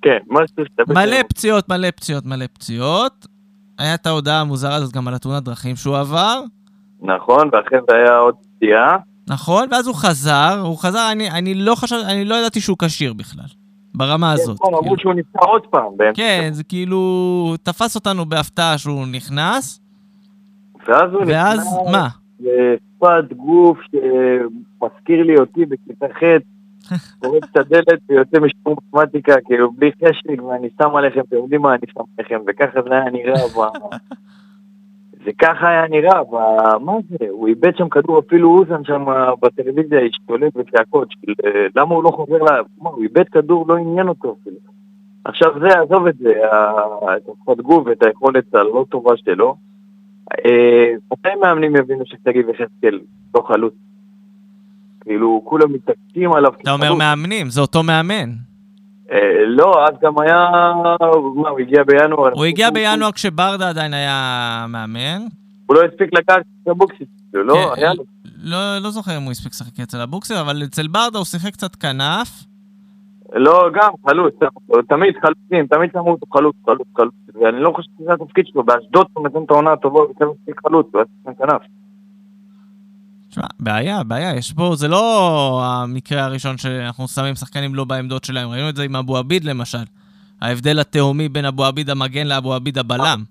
[0.03, 0.97] כן, משהו השתבש.
[0.97, 1.23] מלא שם.
[1.29, 3.27] פציעות, מלא פציעות, מלא פציעות.
[3.79, 6.41] היה את ההודעה המוזרה הזאת גם על התאונת דרכים שהוא עבר,
[7.03, 8.97] נכון, ואחרי זה היה עוד פציעה.
[9.29, 9.69] נכון?
[9.71, 13.47] ואז הוא חזר, הוא חזר, אני, אני לא חשב, אני לא ידעתי שהוא כשיר בכלל,
[13.95, 14.57] ברמה הזאת.
[14.61, 14.99] נכון, אמרו כאילו.
[14.99, 15.93] שהוא נפצע עוד פעם.
[16.15, 19.81] כן, זה כאילו, תפס אותנו בהפתעה שהוא נכנס,
[20.89, 22.09] ואז הוא ואז נכנס מה?
[22.41, 26.23] לשפת גוף שמזכיר לי אותי בכיתה ח',
[27.21, 31.75] פורץ את הדלת ויוצא משיעור מתמטיקה, כאילו בלי חשק, ואני שם עליכם, אתם יודעים מה
[31.75, 33.35] אני שם עליכם, וככה זה היה נראה.
[35.25, 36.21] זה ככה היה נראה.
[36.81, 37.27] מה זה?
[37.31, 39.05] הוא איבד שם כדור, אפילו אוזן שם
[39.43, 41.09] בטלוויזיה השתולל בצעקות,
[41.45, 42.49] אה, למה הוא לא חוזר ל...
[42.79, 44.57] הוא איבד כדור, לא עניין אותו אפילו.
[45.25, 46.33] עכשיו זה, עזוב את זה,
[47.17, 49.57] את השפת גוף ואת היכולת הלא טובה שלו.
[50.33, 53.01] אה, מתי מאמנים יבינו ששגיב יחזקאל
[53.35, 53.75] לא חלוץ?
[55.05, 56.53] כאילו, כולם מתעקשים עליו.
[56.63, 56.95] אתה אומר.
[56.95, 58.31] מאמנים, זה אותו מאמן.
[59.13, 60.49] אה, לא, אז גם היה...
[61.35, 62.33] מה, הוא הגיע בינואר.
[62.33, 65.21] הוא הגיע בינואר כשברדה עדיין היה מאמן.
[65.67, 67.55] הוא לא הספיק לקחת את הבוקסיס, לא?
[67.55, 68.05] כן, היה לו.
[68.43, 71.77] לא, לא זוכר אם הוא הספיק לשחק אצל אבוקסר, אבל אצל ברדה הוא שיחק קצת
[71.77, 72.29] כנף.
[73.35, 74.35] לא, גם חלוץ,
[74.89, 79.07] תמיד חלוצים, תמיד שמו אותו חלוץ, חלוץ, חלוץ, ואני לא חושב שזה התפקיד שלו, באשדוד
[79.13, 80.35] הוא נותן את העונה הטובה, הוא
[80.67, 81.63] חלוץ, הוא היה צריך כנף.
[83.35, 88.49] תשמע, בעיה, בעיה, יש פה, זה לא המקרה הראשון שאנחנו שמים שחקנים לא בעמדות שלהם,
[88.49, 89.85] ראינו את זה עם אבו עביד למשל.
[90.41, 93.23] ההבדל התהומי בין אבו עביד המגן לאבו עביד הבלם.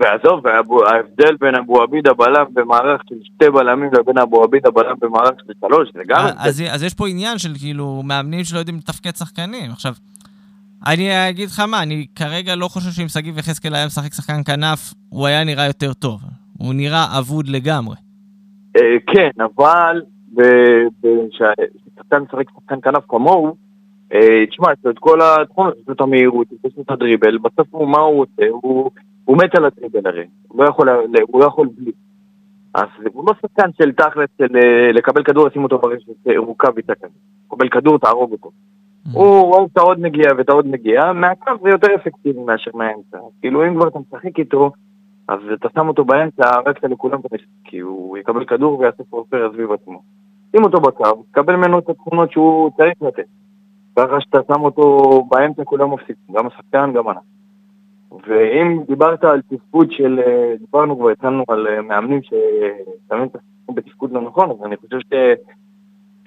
[0.00, 5.34] ועזוב, ההבדל בין אבו עביד הבלם במערך של שתי בלמים לבין אבו עביד הבלם במערך
[5.46, 6.26] של שלוש, זה גם...
[6.26, 6.38] הבדל.
[6.38, 9.70] אז, אז יש פה עניין של כאילו מאמנים שלא יודעים לתפקד שחקנים.
[9.70, 9.94] עכשיו,
[10.86, 14.94] אני אגיד לך מה, אני כרגע לא חושב שאם שגיב יחזקאל היה משחק שחקן כנף,
[15.08, 16.20] הוא היה נראה יותר טוב.
[16.58, 17.96] הוא נראה אבוד לגמרי.
[18.76, 20.02] אה, כן, אבל
[21.30, 23.56] כששחקן משחק שחקן כנף כמוהו,
[24.14, 27.38] אה, תשמע, יש לו את כל התכונות, יש לו את המהירות, יש לו את הדריבל,
[27.38, 28.48] בסוף הוא, מה הוא עושה?
[28.50, 28.90] הוא,
[29.24, 30.88] הוא מת על הדריבל הרי, הוא לא יכול,
[31.28, 31.92] הוא לא יכול בלי.
[32.74, 36.08] אז הוא לא שחקן של תכלס, של אה, לקבל כדור, לשים אותו ברשת
[36.74, 37.14] ואיתה כזה.
[37.48, 38.50] קבל כדור, תהרוג אותו.
[39.12, 43.18] הוא רואה את העוד נגיעה ואת העוד נגיעה, מהקו זה יותר אפקטיבי מאשר מהאמצע.
[43.40, 44.70] כאילו אם כבר אתה משחק איתו,
[45.28, 47.20] אז אתה שם אותו באמצע, הרגת לכולם
[47.64, 50.02] כי הוא יקבל כדור ויעשה פרופר סביב עצמו.
[50.52, 53.26] שים אותו בקו, תקבל ממנו את התכונות שהוא צריך לתת.
[53.96, 57.32] ככה שאתה שם אותו באמצע כולם מפסיקים, גם השחקן, גם אנחנו.
[58.26, 63.74] ואם דיברת על תפקוד של, אה, דיברנו כבר, התחלנו על אה, מאמנים ששמים את השחקנים
[63.74, 65.14] בתפקוד לא נכון, אז אני חושב ש...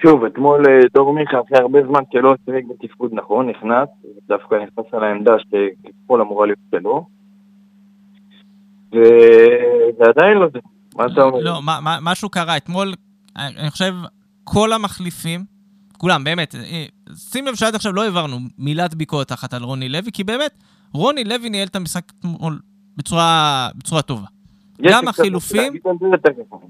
[0.02, 3.90] שוב, אתמול אה, דור מיכה, אחרי הרבה זמן שלא שיחק בתפקוד נכון, נכנס,
[4.28, 7.15] דווקא נכנס על העמדה שככל אמורה להיות שלו.
[8.96, 10.60] ו- ועדיין לא זה.
[10.96, 11.40] מה אתה אומר?
[11.40, 12.58] לא, מה- מה- משהו קרה.
[12.58, 12.94] אתמול,
[13.36, 13.96] אני חושב,
[14.44, 15.44] כל המחליפים,
[15.98, 20.12] כולם, באמת, אה, שים לב שעד עכשיו לא העברנו מילת ביקורת אחת על רוני לוי,
[20.12, 20.52] כי באמת,
[20.94, 22.60] רוני לוי ניהל את המשחק אתמול
[22.98, 24.26] בצורה, בצורה טובה.
[24.82, 25.74] גם החילופים-.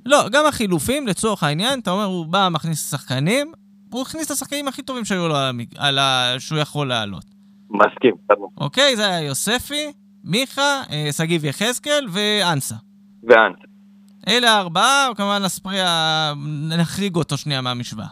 [0.06, 3.52] לא, גם החילופים, לצורך העניין, אתה אומר, הוא בא, מכניס שחקנים,
[3.92, 5.36] הוא הכניס את השחקנים הכי טובים שהיו לו.
[5.78, 6.36] על ה...
[6.40, 7.26] שהוא יכול לעלות.
[7.70, 8.46] מסכים, סבבה.
[8.58, 8.96] אוקיי?
[8.96, 9.92] זה היה יוספי,
[10.26, 12.76] מיכה, אה, שגיב יחזקאל ואנסה.
[13.24, 13.58] ואנט.
[14.28, 16.34] אלה הארבעה, וכמובן אספריה,
[16.78, 18.08] נחריג אותו שנייה מהמשוואה.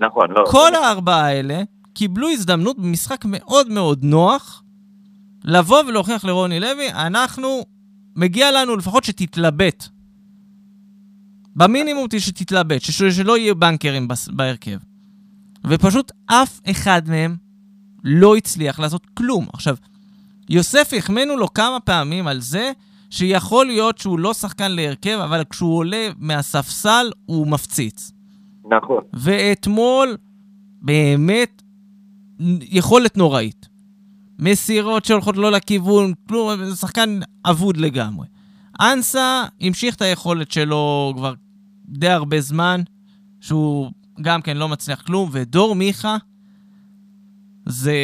[0.00, 0.44] נכון, לא.
[0.50, 1.62] כל הארבעה האלה
[1.94, 4.62] קיבלו הזדמנות במשחק מאוד מאוד נוח
[5.44, 7.62] לבוא ולהוכיח לרוני לוי, אנחנו,
[8.16, 9.88] מגיע לנו לפחות שתתלבט.
[11.56, 14.78] במינימום שתתלבט, שלא יהיו בנקרים בהרכב.
[15.66, 17.36] ופשוט אף אחד מהם
[18.04, 19.46] לא הצליח לעשות כלום.
[19.52, 19.76] עכשיו,
[20.48, 22.72] יוסף החמאנו לו כמה פעמים על זה
[23.10, 28.12] שיכול להיות שהוא לא שחקן להרכב, אבל כשהוא עולה מהספסל הוא מפציץ.
[28.70, 29.00] נכון.
[29.12, 30.16] ואתמול,
[30.82, 31.62] באמת,
[32.60, 33.68] יכולת נוראית.
[34.38, 38.26] מסירות שהולכות לא לכיוון, כלום, שחקן אבוד לגמרי.
[38.80, 41.34] אנסה המשיך את היכולת שלו כבר
[41.88, 42.80] די הרבה זמן,
[43.40, 46.16] שהוא גם כן לא מצליח כלום, ודור מיכה
[47.66, 47.94] זה...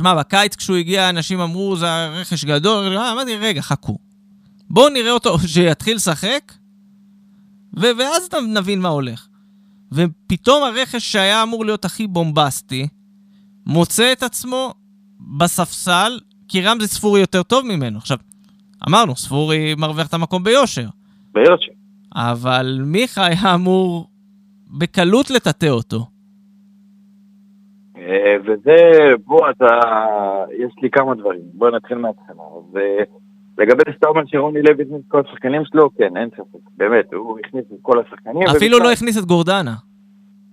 [0.00, 3.98] תשמע, בקיץ כשהוא הגיע, אנשים אמרו, זה רכש גדול, אמרתי, רגע, חכו.
[4.70, 6.52] בואו נראה אותו, שיתחיל לשחק,
[7.76, 9.26] ו- ואז נבין מה הולך.
[9.92, 12.88] ופתאום הרכש שהיה אמור להיות הכי בומבסטי,
[13.66, 14.74] מוצא את עצמו
[15.38, 17.98] בספסל, כי רמזי ספורי יותר טוב ממנו.
[17.98, 18.18] עכשיו,
[18.88, 20.88] אמרנו, ספורי מרוויח את המקום ביושר.
[21.32, 21.72] ביושר.
[22.14, 24.10] אבל מיכה היה אמור
[24.66, 26.06] בקלות לטאטא אותו.
[28.10, 28.76] אה, וזה,
[29.26, 29.80] בוא, אתה,
[30.58, 31.40] יש לי כמה דברים.
[31.54, 32.42] בוא נתחיל מההתחלה.
[32.72, 36.58] ולגבי שאתה אומר שרוני לוי הכניס את כל השחקנים שלו, כן, אין ספק.
[36.76, 38.42] באמת, הוא הכניס את כל השחקנים.
[38.56, 38.88] אפילו ובכלל...
[38.88, 39.74] לא הכניס את גורדנה.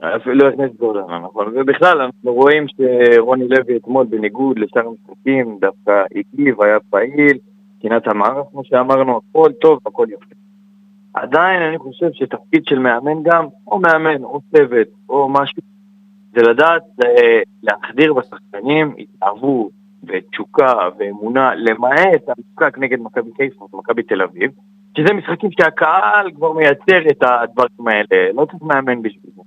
[0.01, 1.53] אפילו לא הכניס את גורדנה, נכון.
[1.55, 7.37] ובכלל, אנחנו רואים שרוני לוי אתמול, בניגוד לשאר המשחקים, דווקא הגיב, היה פעיל,
[7.79, 10.35] קינת את המערך, כמו שאמרנו, הכל טוב, הכל יפה.
[11.13, 15.61] עדיין אני חושב שתפקיד של מאמן גם, או מאמן, או צוות, או משהו,
[16.37, 19.71] זה לדעת אה, להחדיר בשחקנים התאהבות
[20.03, 24.51] ותשוקה ואמונה, למעט המשחק נגד מכבי קיסמוס ומכבי תל אביב,
[24.97, 29.41] שזה משחקים שהקהל כבר מייצר את הדברים האלה, לא צריך מאמן בשביל זה.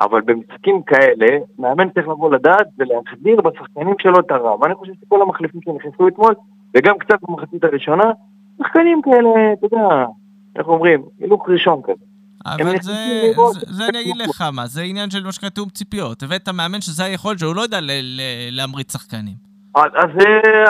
[0.00, 4.56] אבל במשחקים כאלה, מאמן צריך לבוא לדעת ולהחדיר בשחקנים שלו את הרע.
[4.60, 6.34] ואני חושב שכל המחליפים שנכנסו אתמול,
[6.76, 8.12] וגם קצת במחצית הראשונה,
[8.58, 10.04] שחקנים כאלה, אתה יודע,
[10.56, 12.04] איך אומרים, הילוך ראשון כזה.
[12.46, 12.92] אבל זה,
[13.52, 16.22] זה, זה אני אגיד לך מה, זה עניין של מה שנקרא תיאום ציפיות.
[16.22, 17.78] הבאת מאמן שזה היכולת שהוא לא יודע
[18.50, 19.34] להמריץ שחקנים.
[19.74, 20.10] אז, אז,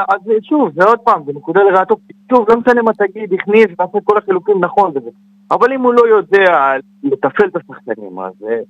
[0.08, 1.96] אז שוב, זה עוד פעם, זה נקודה לרעתו.
[2.32, 5.10] שוב, לא משנה מה תגיד, הכניס, ועשה כל החילוקים נכון וזה.
[5.50, 8.60] אבל אם הוא לא יודע לתפעל את השחקנים, אז אה,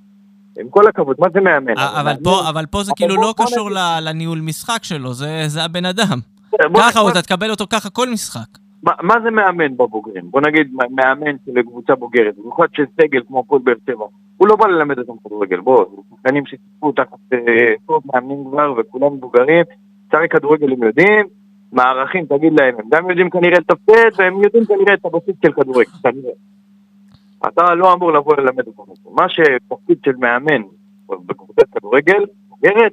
[0.60, 1.78] עם כל הכבוד, מה זה מאמן?
[1.78, 3.70] אבל, פה, אבל פה זה כאילו לא קשור
[4.02, 6.18] לניהול משחק שלו, זה, הבן אדם.
[6.76, 8.48] ככה, אתה תקבל אותו ככה כל משחק.
[8.82, 10.30] מה, מה זה מאמן בבוגרים?
[10.30, 14.04] בוא נגיד מאמן של קבוצה בוגרת, במיוחד של סגל כמו הפועל באר שבע.
[14.36, 17.38] הוא לא בא ללמד אותם כדורגל, בוא, זה שחקנים שסיפרו תחת אה,
[17.86, 19.64] טוב מאמנים כבר וכולם מבוגרים,
[20.12, 21.26] שרי כדורגל הם יודעים,
[21.72, 25.90] מערכים תגיד להם, הם גם יודעים כנראה לתפקד והם יודעים כנראה את הבסיס של כדורגל,
[26.02, 26.32] כנראה.
[27.48, 28.92] אתה לא אמור לבוא ללמד אותם.
[29.10, 30.62] מה שתפקיד של מאמן
[31.08, 32.92] בקבוצת כדורגל, בוגרת,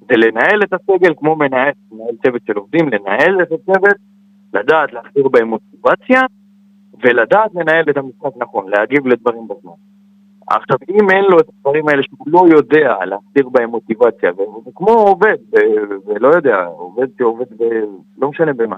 [0.00, 3.96] זה לנהל את הסגל כמו מנהל, מנהל צוות של עובדים, לנהל את הצוות
[4.52, 6.20] לדעת להחזיר בהם מוטיבציה,
[7.04, 9.72] ולדעת לנהל את המשחק נכון, להגיב לדברים בזמן.
[10.46, 14.90] עכשיו, אם אין לו את הדברים האלה שהוא לא יודע להחזיר בהם מוטיבציה, וזה כמו
[14.90, 15.36] עובד,
[16.06, 17.64] ולא יודע, עובד שעובד ב...
[18.18, 18.76] לא משנה במה.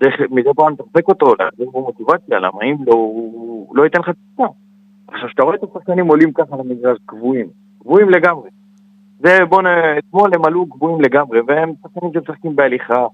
[0.00, 4.10] צריך מדי פעם לתחזק אותו, להחזיר בו מוטיבציה, למה אם לא, הוא לא ייתן לך
[4.10, 4.52] תקופה.
[5.08, 7.46] עכשיו, כשאתה רואה את השחקנים עולים ככה למגרש קבועים,
[7.78, 8.50] קבועים לגמרי.
[9.18, 9.66] זה, בוא נ...
[9.98, 13.06] אתמול הם עלו קבועים לגמרי, והם שחקנים שמשחקים בהליכה,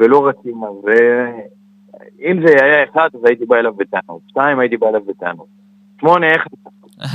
[0.00, 0.94] ולא רצים אז
[2.20, 4.20] אם זה היה אחד, אז הייתי בא אליו בטענות.
[4.28, 5.46] שתיים, הייתי בא אליו בטענות.
[6.00, 6.46] שמונה, איך...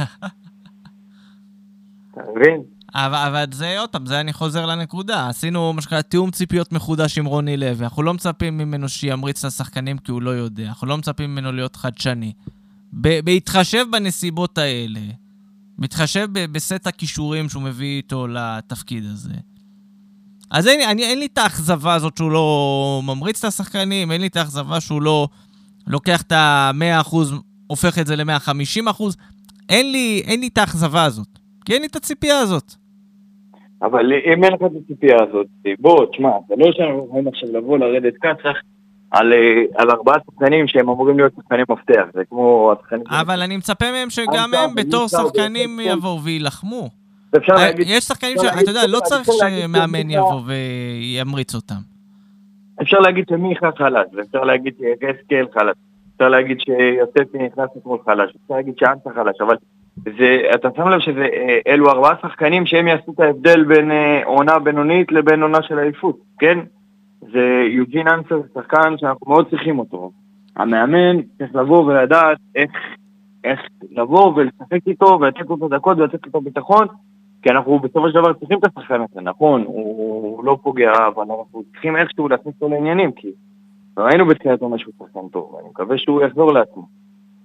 [2.12, 2.62] אתה מבין?
[2.96, 5.30] אבל, אבל זה, עוד פעם, זה אני חוזר לנקודה.
[5.30, 7.84] עשינו, מה שנקרא, תיאום ציפיות מחודש עם רוני לוי.
[7.84, 10.68] אנחנו לא מצפים ממנו שימריץ את השחקנים כי הוא לא יודע.
[10.68, 12.34] אנחנו לא מצפים ממנו להיות חדשני.
[12.94, 15.00] בהתחשב בנסיבות האלה,
[15.78, 19.34] מתחשב בסט הכישורים שהוא מביא איתו לתפקיד הזה,
[20.52, 24.28] אז אין, אני, אין לי את האכזבה הזאת שהוא לא ממריץ את השחקנים, אין לי
[24.28, 25.28] את האכזבה שהוא לא
[25.88, 27.16] לוקח את ה-100%,
[27.68, 29.04] הופך את זה ל-150%.
[29.70, 31.28] אין לי, אין לי את האכזבה הזאת,
[31.66, 32.74] כי אין לי את הציפייה הזאת.
[33.82, 35.48] אבל אם אין לך את הציפייה הזאת,
[35.80, 38.58] בוא, תשמע, זה לא שאנחנו יכולים עכשיו לבוא לרדת קצח
[39.12, 39.34] על,
[39.76, 43.04] על ארבעה שחקנים שהם אמורים להיות שחקנים מפתח, זה כמו השחקנים...
[43.10, 46.90] אבל אני מצפה מהם שגם הם בתור שחקנים יבואו ויילחמו.
[47.38, 47.88] אפשר אה, להגיד...
[47.90, 48.46] יש שחקנים ש...
[48.62, 51.82] אתה יודע, לא צריך שמאמן יבוא וימריץ אותם.
[52.82, 55.76] אפשר להגיד שמיכה חלש, ואפשר להגיד שיחזקאל חלש,
[56.16, 59.56] אפשר להגיד שיוספי נכנס אתמול חלש, אפשר להגיד שאנסה חלש, אבל
[60.18, 65.12] זה, אתה שם לב שאלו ארבעה שחקנים שהם יעשו את ההבדל בין אה, עונה בינונית
[65.12, 66.60] לבין עונה של אליפות, כן?
[67.22, 70.12] זה יוג'ין אנסה זה שחקן שאנחנו מאוד צריכים אותו.
[70.56, 72.72] המאמן צריך לבוא ולדעת איך,
[73.44, 73.60] איך
[73.92, 76.88] לבוא ולשחק איתו ולתת לו את הדקות ולתת לו את הביטחון
[77.42, 81.64] כי אנחנו בסופו של דבר צריכים את השחקן הזה, נכון, הוא לא פוגע, אבל אנחנו
[81.72, 83.28] צריכים איכשהו להכניס אותו לעניינים, כי
[83.98, 86.88] ראינו בתחילת עונה שהוא שחקן טוב, ואני מקווה שהוא יחזור לעצמו.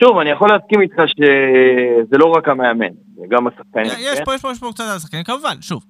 [0.02, 3.86] שוב, אני יכול להסכים איתך שזה לא רק המאמן, זה גם השחקנים.
[3.86, 4.20] יש?
[4.24, 5.84] פה, יש פה, יש פה קצת על השחקנים, כמובן, שוב.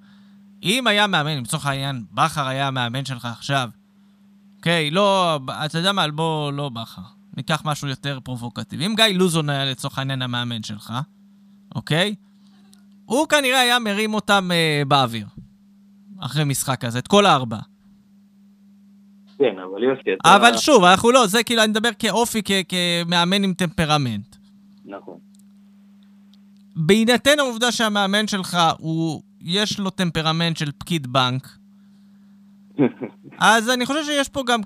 [0.62, 3.68] אם היה מאמן, לצורך העניין, בכר היה המאמן שלך עכשיו,
[4.56, 7.02] אוקיי, לא, אתה יודע מה, בוא, לא בכר.
[7.36, 8.86] ניקח משהו יותר פרובוקטיבי.
[8.86, 10.92] אם גיא לוזון היה לצורך העניין המאמן שלך,
[11.74, 12.14] אוקיי?
[13.04, 15.26] הוא כנראה היה מרים אותם אה, באוויר,
[16.20, 17.58] אחרי משחק כזה, את כל הארבע.
[19.38, 20.36] כן, אבל יוסי, אתה...
[20.36, 24.36] אבל שוב, אנחנו לא, זה כאילו, אני מדבר כאופי, כמאמן עם טמפרמנט.
[24.84, 25.18] נכון.
[26.76, 31.48] בהינתן העובדה שהמאמן שלך, הוא, יש לו טמפרמנט של פקיד בנק,
[33.38, 34.60] אז אני חושב שיש פה גם,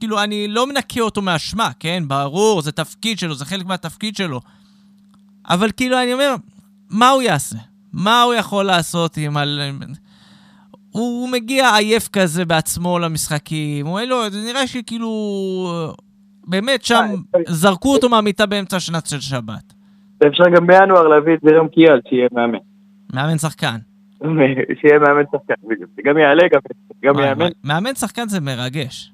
[0.00, 2.02] כאילו, אני לא מנקה אותו מאשמה, כן?
[2.06, 4.40] ברור, זה תפקיד שלו, זה חלק מהתפקיד שלו.
[5.48, 6.34] אבל כאילו, אני אומר,
[6.90, 7.58] מה הוא יעשה?
[7.92, 9.36] מה הוא יכול לעשות עם...
[9.36, 9.60] על...
[10.90, 15.10] הוא מגיע עייף כזה בעצמו למשחקים, הוא אין לו, זה נראה שכאילו...
[16.46, 17.04] באמת, שם
[17.34, 19.74] אה, זרקו אותו מהמיטה באמצע שנת של שבת.
[20.26, 22.58] אפשר גם בינואר להביא את זרם קיאל, שיהיה מאמן.
[23.14, 23.76] מאמן שחקן.
[24.80, 25.90] שיהיה מאמן שחקן, בדיוק.
[26.04, 26.42] גם יעלה,
[27.04, 27.48] גם יאמן.
[27.64, 29.12] מאמן שחקן זה מרגש.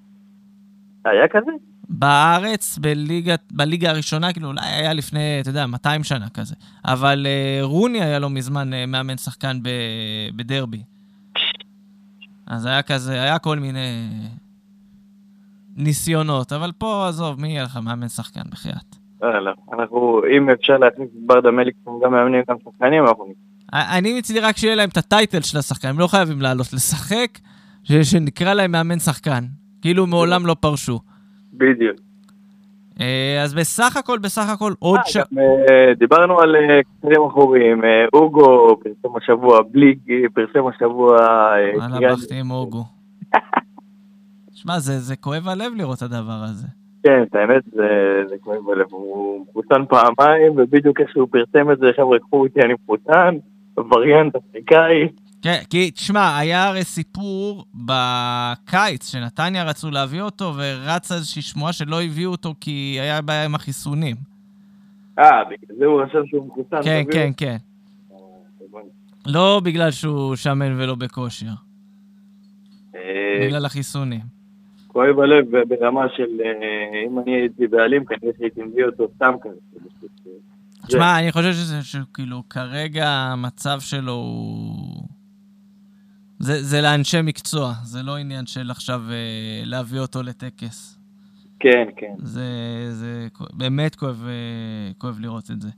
[1.04, 1.50] היה כזה?
[1.90, 6.54] בארץ, בליגה, בליגה הראשונה, כאילו אולי היה לפני, אתה יודע, 200 שנה כזה.
[6.84, 9.68] אבל uh, רוני היה לא מזמן uh, מאמן שחקן ב,
[10.36, 10.82] בדרבי.
[12.46, 14.08] אז היה כזה, היה כל מיני
[15.76, 18.96] ניסיונות, אבל פה, עזוב, מי יהיה לך מאמן שחקן בחייאת?
[19.22, 23.24] לא, לא, אנחנו, אם אפשר להכניס את ברדה מליקסון גם מאמנים גם שחקנים, אנחנו
[23.72, 27.38] אני מצידי רק שיהיה להם את הטייטל של השחקן, הם לא חייבים לעלות לשחק,
[28.02, 29.44] שנקרא להם מאמן שחקן.
[29.82, 31.00] כאילו מעולם לא פרשו.
[31.60, 31.96] בדיוק.
[33.00, 35.16] אה, אז בסך הכל, בסך הכל, עוד אה, ש...
[35.16, 37.82] אה, דיברנו על קצרים אחוריים,
[38.12, 39.98] אוגו פרסם השבוע, בליג
[40.34, 41.16] פרסם השבוע...
[41.76, 42.84] וואלה, בכתי עם אוגו.
[44.58, 46.66] שמע, זה כואב הלב לראות את הדבר הזה.
[47.02, 47.62] כן, את האמת
[48.28, 52.60] זה כואב הלב, הוא מחוסן פעמיים, ובדיוק איך שהוא פרסם את זה, חבר'ה, קחו אותי,
[52.60, 53.36] אני מחוסן,
[53.76, 55.08] וריאנט אפריקאי.
[55.42, 62.02] כן, כי תשמע, היה הרי סיפור בקיץ שנתניה רצו להביא אותו, ורצה איזושהי שמועה שלא
[62.02, 64.16] הביאו אותו כי היה בעיה עם החיסונים.
[65.18, 66.82] אה, בגלל זה הוא רשם שהוא מחוסן.
[66.82, 67.56] כן, כן, כן.
[69.26, 71.46] לא בגלל שהוא שמן ולא בכושר.
[72.94, 73.00] אה,
[73.46, 74.40] בגלל החיסונים.
[74.86, 79.80] כואב הלב ברמה של אה, אם אני הייתי בעלים, כנראה שהייתי מביא אותו סתם כזה.
[80.86, 85.19] תשמע, אני חושב שזה כאילו כרגע המצב שלו הוא...
[86.40, 90.98] זה, זה לאנשי מקצוע, זה לא עניין של עכשיו אה, להביא אותו לטקס.
[91.60, 92.14] כן, כן.
[92.18, 92.42] זה,
[92.90, 95.68] זה באמת כואב, אה, כואב לראות את זה.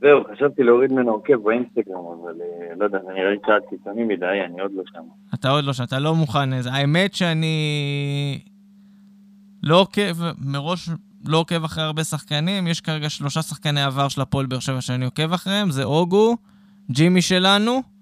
[0.00, 4.04] זהו, חשבתי להוריד ממנו עוקב באינסטגרם, אבל אה, לא יודע, זה נראה לי צעד קיצוני
[4.04, 5.02] מדי, אני עוד לא שם.
[5.34, 6.52] אתה עוד לא שם, אתה לא מוכן.
[6.70, 8.38] האמת שאני
[9.62, 10.88] לא עוקב, מראש
[11.26, 15.04] לא עוקב אחרי הרבה שחקנים, יש כרגע שלושה שחקני עבר של הפועל באר שבע שאני
[15.04, 16.36] עוקב אחריהם, זה אוגו,
[16.90, 17.95] ג'ימי שלנו,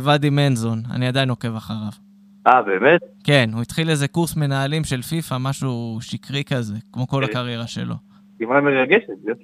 [0.00, 1.90] וואדי מנזון, אני עדיין עוקב אחריו.
[2.46, 3.00] אה, באמת?
[3.24, 7.66] כן, הוא התחיל איזה קורס מנהלים של פיפא, משהו שקרי כזה, כמו כל אה, הקריירה
[7.66, 7.94] שלו.
[8.38, 9.40] כמעט מרגשת,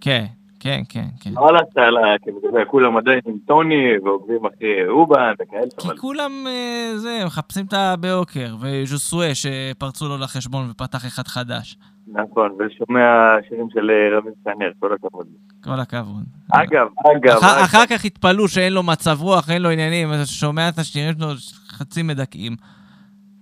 [0.00, 0.24] כן,
[0.62, 1.30] כן, כן, כן.
[1.34, 2.18] לא הלכת על ה...
[2.22, 5.66] כאילו, כולם עדיין עם טוני ועוקבים אחרי אובן וכאלה.
[5.78, 11.76] כי כולם, אה, זה, מחפשים את הבוקר, וז'וסואה שפרצו לו לחשבון ופתח אחד חדש.
[12.06, 15.26] נכון, ושומע שירים של אה, רבי סטנר, כל הכבוד.
[15.64, 16.24] כל הכבוד.
[16.52, 16.86] אגב,
[17.16, 17.38] אגב...
[17.64, 21.28] אחר כך התפלאו שאין לו מצב רוח, אין לו עניינים, אתה שומע את השירים שלו
[21.68, 22.52] חצי מדכאים.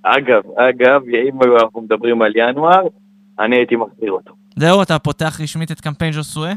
[0.02, 2.82] אגב, אגב, אם אנחנו מדברים על ינואר,
[3.38, 4.34] אני הייתי מחזיר אותו.
[4.56, 6.52] זהו, אתה פותח רשמית את קמפיין ז'וסואה?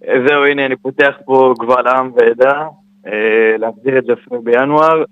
[0.00, 2.68] זהו, הנה, אני פותח פה גבל עם ועדה,
[3.06, 5.04] אה, להחזיר את זה אפילו בינואר,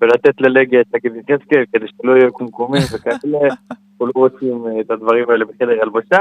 [0.00, 4.90] ולתת ללגיה את תגיד יחזקאל, כדי שלא יהיו קומקומים וכאלה, אנחנו לא רוצים אה, את
[4.90, 6.20] הדברים האלה בחדר הלבשה.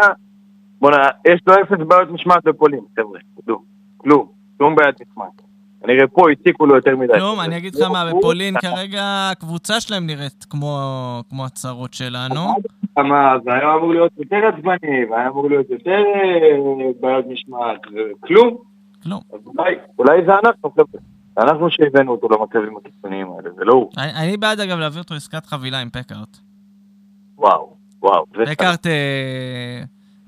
[0.79, 3.63] בוא'נה, יש לו אפס בעיות משמעת בפולין, חבר'ה, תדעו,
[3.97, 4.27] כלום,
[4.57, 5.50] שום בעיית משמעת.
[5.85, 7.13] אני רואה פה הציקו לו יותר מדי.
[7.13, 12.39] כלום, אני אגיד לך מה, בפולין כרגע הקבוצה שלהם נראית כמו הצהרות שלנו.
[13.43, 18.57] זה היה אמור להיות יותר עצבני, והיה אמור להיות יותר אה, בעיות משמעת, וכלום.
[19.03, 19.21] כלום.
[19.33, 19.39] אז
[19.97, 21.01] אולי, זה אנחנו, חבר'ה.
[21.37, 23.91] אנחנו שהבאנו אותו למצבים הקיצוניים האלה, זה לא הוא.
[23.97, 26.37] אני בעד אגב להביא אותו עסקת חבילה עם פקארט.
[27.37, 28.25] וואו, וואו.
[28.51, 28.87] פקארט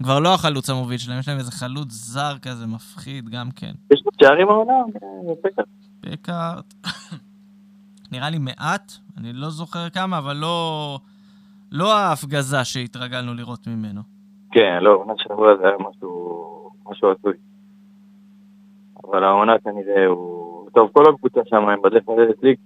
[0.04, 3.72] כבר לא החלוץ המוביל שלהם, יש להם איזה חלוץ זר כזה מפחיד גם כן.
[3.94, 5.68] יש לו שערים העונה, אה, פקארט.
[6.02, 6.74] פקארט.
[8.12, 10.98] נראה לי מעט, אני לא זוכר כמה, אבל לא...
[11.72, 14.02] לא ההפגזה שהתרגלנו לראות ממנו.
[14.52, 17.34] כן, לא, עונת שבוע זה היה משהו, משהו הזוי.
[19.04, 20.70] אבל העונה כנראה הוא...
[20.74, 22.58] טוב, כל הקבוצה שם הם בדרך לרדת ליג.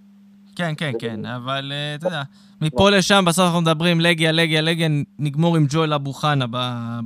[0.57, 2.21] כן, כן, כן, אבל אה, אתה יודע,
[2.61, 4.87] מפה לשם בסוף אנחנו מדברים לגיה, לגיה, לגיה,
[5.19, 6.45] נגמור עם ג'ואל אבו חנה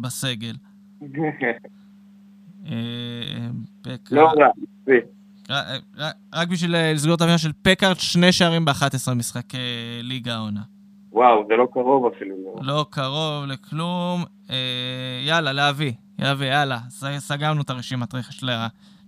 [0.02, 0.56] בסגל.
[2.72, 2.76] אה,
[4.12, 4.48] לא רע,
[6.34, 9.58] רק בשביל לסגור את המילה של פקארט, שני שערים ב-11 משחקי
[10.04, 10.62] ליגה העונה.
[11.12, 12.36] וואו, זה לא קרוב אפילו.
[12.46, 14.24] לא, לא קרוב לכלום.
[14.50, 14.56] אה,
[15.26, 15.94] יאללה, להביא.
[16.20, 16.80] להביא, יאללה.
[17.18, 18.44] סגרנו את הרשימת רכש.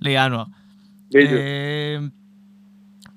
[0.01, 0.43] לינואר.
[1.09, 1.41] בדיוק.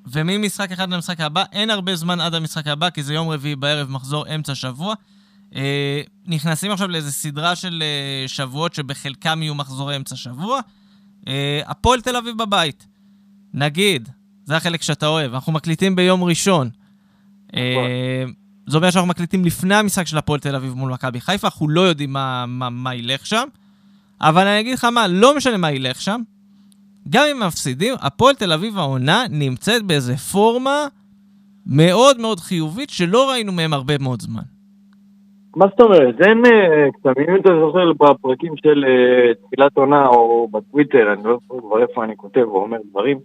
[0.06, 3.90] וממשחק אחד למשחק הבא, אין הרבה זמן עד המשחק הבא, כי זה יום רביעי בערב,
[3.90, 4.94] מחזור אמצע שבוע.
[5.54, 10.60] אה, נכנסים עכשיו לאיזו סדרה של אה, שבועות שבחלקם יהיו מחזורי אמצע שבוע.
[11.28, 12.86] אה, הפועל תל אביב בבית.
[13.54, 14.08] נגיד,
[14.44, 15.34] זה החלק שאתה אוהב.
[15.34, 16.70] אנחנו מקליטים ביום ראשון.
[17.56, 18.24] אה,
[18.66, 21.80] זה אומר שאנחנו מקליטים לפני המשחק של הפועל תל אביב מול מכבי חיפה, אנחנו לא
[21.80, 23.48] יודעים מה, מה, מה ילך שם.
[24.20, 26.20] אבל אני אגיד לך מה, לא משנה מה ילך שם,
[27.08, 30.86] גם אם מפסידים, הפועל תל אביב העונה נמצאת באיזה פורמה
[31.66, 34.42] מאוד מאוד חיובית שלא ראינו מהם הרבה מאוד זמן.
[35.56, 36.20] מה זאת אומרת?
[36.20, 41.38] אין אה, קטעים, אם אתה זוכר בפרקים של אה, תחילת עונה או בטוויטר, אני לא
[41.42, 43.18] זוכר כבר איפה אני כותב או אומר דברים,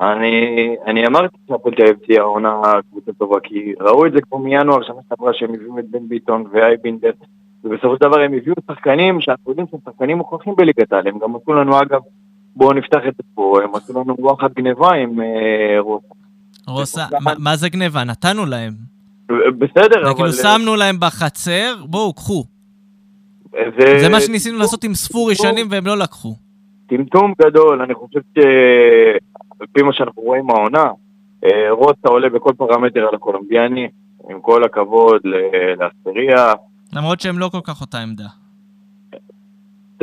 [0.00, 2.60] אני, אני אמרתי שהפועל תל אביב תהיה העונה
[2.90, 6.44] קבוצה טובה, כי ראו את זה כמו מינואר, שנה שעברה שהם הביאו את בן ביטון
[6.52, 7.10] ואייבינדר,
[7.64, 11.36] ובסופו של דבר הם הביאו שחקנים שאנחנו יודעים שהם שחקנים מוכרחים בליגת העל, הם גם
[11.36, 12.00] עשו לנו אגב,
[12.56, 16.06] בואו נפתח את זה פה, הם עשו לנו וואחד גניבה עם אה, רוסה.
[16.68, 17.06] רוסה,
[17.38, 18.04] מה, זה גניבה?
[18.04, 18.72] נתנו להם.
[19.58, 20.14] בסדר, אבל...
[20.14, 22.44] כאילו שמנו להם בחצר, בואו, קחו.
[23.52, 26.34] זה, זה מה שניסינו לעשות עם ספורי שנים והם לא לקחו.
[26.86, 28.38] טמטום גדול, אני חושב ש...
[29.60, 30.84] על פי מה שאנחנו רואים העונה,
[31.44, 33.88] אה, רוסה עולה בכל פרמטר על הקולומביאני,
[34.30, 35.20] עם כל הכבוד
[35.78, 36.52] לאסטריה.
[36.92, 38.26] למרות שהם לא כל כך אותה עמדה.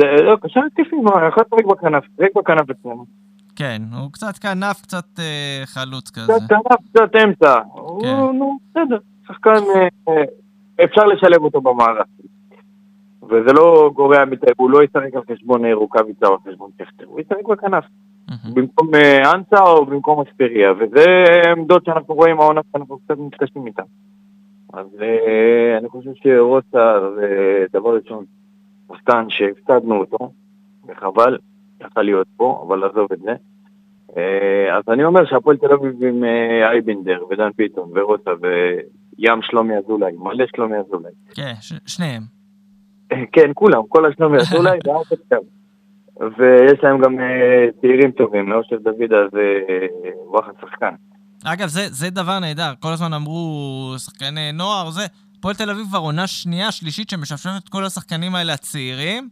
[0.04, 0.96] לא, קשר התקפי,
[1.28, 3.04] אחד ריק בכנף, ריק בכנף אצלנו.
[3.56, 6.32] כן, הוא קצת כנף, קצת אה, חלוץ כזה.
[6.32, 7.58] קצת כנף, קצת אמצע.
[7.72, 10.24] הוא, נו, בסדר, שחקן, אה, אה,
[10.84, 12.06] אפשר לשלב אותו במערך.
[13.22, 17.20] וזה לא גורע מדי, הוא לא ישחק על חשבון רוקאביצה או על חשבון טכטר, הוא
[17.20, 17.84] ישחק בכנף.
[18.54, 21.04] במקום אה, אנסה או במקום אספריה, וזה
[21.52, 23.82] עמדות שאנחנו רואים העונה שאנחנו קצת מתקשים איתן.
[24.72, 28.24] אז אה, אני חושב שרוסה זה דבר ראשון,
[28.92, 30.32] שחקן שהפסדנו אותו,
[30.88, 31.38] וחבל,
[31.80, 33.32] יכל להיות פה, אבל עזוב את זה.
[34.16, 39.74] אה, אז אני אומר שהפועל תל אביב עם אה, אייבינדר ודן ביטון ורוסה וים שלומי
[39.76, 41.12] אזולאי, מלא שלומי אזולאי.
[41.34, 41.52] כן,
[41.86, 42.22] שניהם.
[43.12, 45.36] אה, כן, כולם, כל השלומי אזולאי ואף אחד.
[46.38, 47.16] ויש להם גם
[47.80, 50.94] צעירים טובים, מאושר דוידה זה אה, וואחד שחקן.
[51.44, 55.02] אגב, זה, זה דבר נהדר, כל הזמן אמרו שחקני נוער, זה...
[55.40, 59.28] הפועל תל אביב כבר עונה שנייה, שלישית, שמשפשפת את כל השחקנים האלה הצעירים,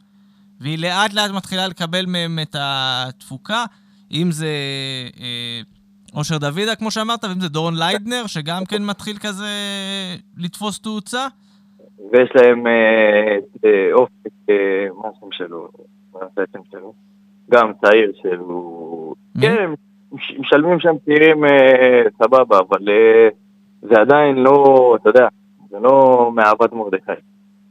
[0.61, 3.65] והיא לאט לאט מתחילה לקבל מהם את התפוקה,
[4.13, 4.53] אם זה
[5.21, 5.61] אה,
[6.15, 9.47] אושר דוידה, כמו שאמרת, ואם זה דורון ליידנר, שגם כן מתחיל כזה
[10.37, 11.27] לתפוס תאוצה.
[12.13, 15.69] ויש להם אה, אה, אופק, אה, מה השם שלו?
[16.15, 16.93] מה השם שלו?
[17.51, 19.15] גם צעיר שהוא...
[19.37, 19.47] מי?
[19.47, 19.71] כן,
[20.39, 21.45] משלמים שם צעירים
[22.23, 22.89] סבבה, אבל
[23.83, 25.29] זה עדיין לא, אתה יודע,
[25.71, 27.21] זה לא מאהבת מרדכי.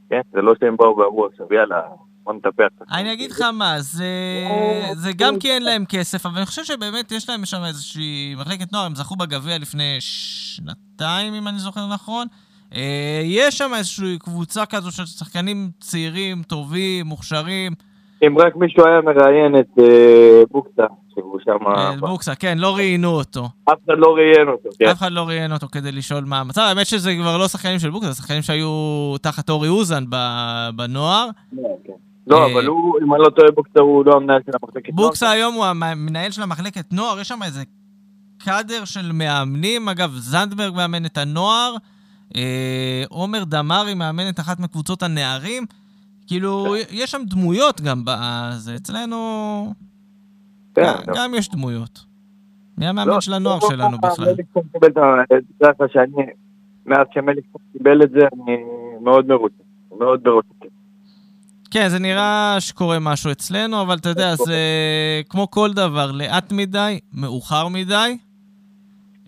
[0.10, 0.22] כן?
[0.32, 1.82] זה לא שהם באו ואמרו עכשיו, יאללה,
[2.24, 2.68] בוא נטפח.
[2.91, 4.06] אני אגיד לך מה, זה,
[4.93, 8.74] זה גם כי אין להם כסף, אבל אני חושב שבאמת יש להם שם איזושהי מחלקת
[8.74, 12.28] נוער, הם זכו בגביע לפני שנתיים, אם אני זוכר נכון.
[12.76, 17.72] אה, יש שם איזושהי קבוצה כזו של שחקנים צעירים, טובים, מוכשרים.
[18.28, 20.86] אם רק מישהו היה מראיין את אה, בוקסה,
[21.18, 21.68] שהוא שם...
[21.68, 23.49] אה, בוקסה, כן, לא ראיינו אותו.
[23.63, 24.86] אף אחד לא ראיין אותו, כן.
[24.86, 26.61] אף אחד לא ראיין אותו כדי לשאול מה המצב.
[26.61, 30.03] האמת שזה כבר לא שחקנים של בוקסה, זה שחקנים שהיו תחת אורי אוזן
[30.76, 31.30] בנוער.
[32.28, 35.07] לא, אה, אבל הוא, אם אני לא טועה, בוקסה הוא לא המנהל של המחלקת נוער.
[35.07, 37.63] בוקסה היום הוא המנהל של המחלקת נוער, יש שם איזה
[38.38, 41.76] קאדר של מאמנים, אגב, זנדברג מאמן את הנוער,
[42.36, 45.65] אה, עומר דמארי מאמן את אחת מקבוצות הנערים,
[46.28, 49.18] כאילו, יש שם דמויות גם בזה, אצלנו
[49.74, 49.87] כן,
[50.86, 51.13] גם- לא.
[51.17, 52.05] גם יש דמויות.
[52.78, 54.25] מי המאמן לא, של הנוער לא, שלנו לא, בכלל?
[55.93, 56.11] שאני,
[56.86, 58.57] מאז שמליקסון קיבל את זה, אני
[59.01, 59.63] מאוד מרוצה.
[59.99, 60.47] מאוד מרוצה.
[61.71, 64.57] כן, זה נראה שקורה משהו אצלנו, אבל אתה יודע, זה
[65.30, 68.17] כמו כל דבר, לאט מדי, מאוחר מדי.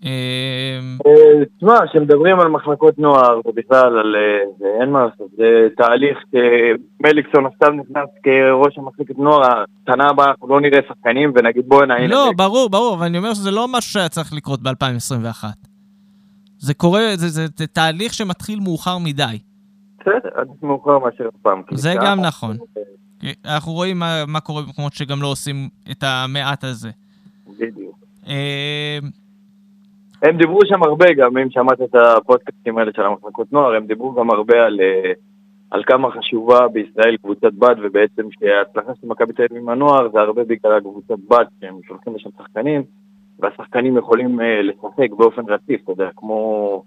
[0.04, 4.20] אה, אה, תשמע, כשמדברים על מחלקות נוער ובכלל על אה,
[4.58, 5.44] זה, אין מה לעשות, זה
[5.76, 11.94] תהליך שמליקסון עכשיו נכנס כראש המחלקת נוער, שנה הבאה אנחנו לא נראה שחקנים ונגיד בואנה
[11.96, 12.06] הנה.
[12.06, 15.44] לא, ברור, ברור, אבל אני אומר שזה לא משהו שהיה צריך לקרות ב-2021.
[16.58, 19.38] זה קורה, זה, זה, זה תהליך שמתחיל מאוחר מדי.
[20.00, 21.62] בסדר, עדיף מאוחר מאשר פעם.
[21.74, 22.56] זה שעה- גם נכון.
[23.44, 26.90] אנחנו רואים מה, מה קורה במקומות שגם לא עושים את המעט הזה.
[27.58, 27.98] בדיוק.
[30.22, 34.12] הם דיברו שם הרבה גם, אם שמעת את הפודקאסטים האלה של המחלקות נוער, הם דיברו
[34.12, 35.12] גם הרבה על, אה,
[35.70, 40.20] על כמה חשובה בישראל קבוצת בת, ובעצם שההצלחה של מכבי תל אביב עם הנוער זה
[40.20, 42.82] הרבה בגלל הקבוצת בת, שהם שולחים לשם שחקנים,
[43.38, 46.82] והשחקנים יכולים אה, לשחק באופן רציף, אתה יודע, כמו...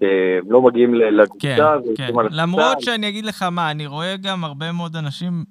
[0.00, 1.38] הם לא מגיעים לקבוצה.
[1.46, 1.56] כן,
[1.96, 2.04] כן.
[2.04, 2.42] על הקבוצה.
[2.42, 5.44] למרות שאני אגיד לך מה, אני רואה גם הרבה מאוד אנשים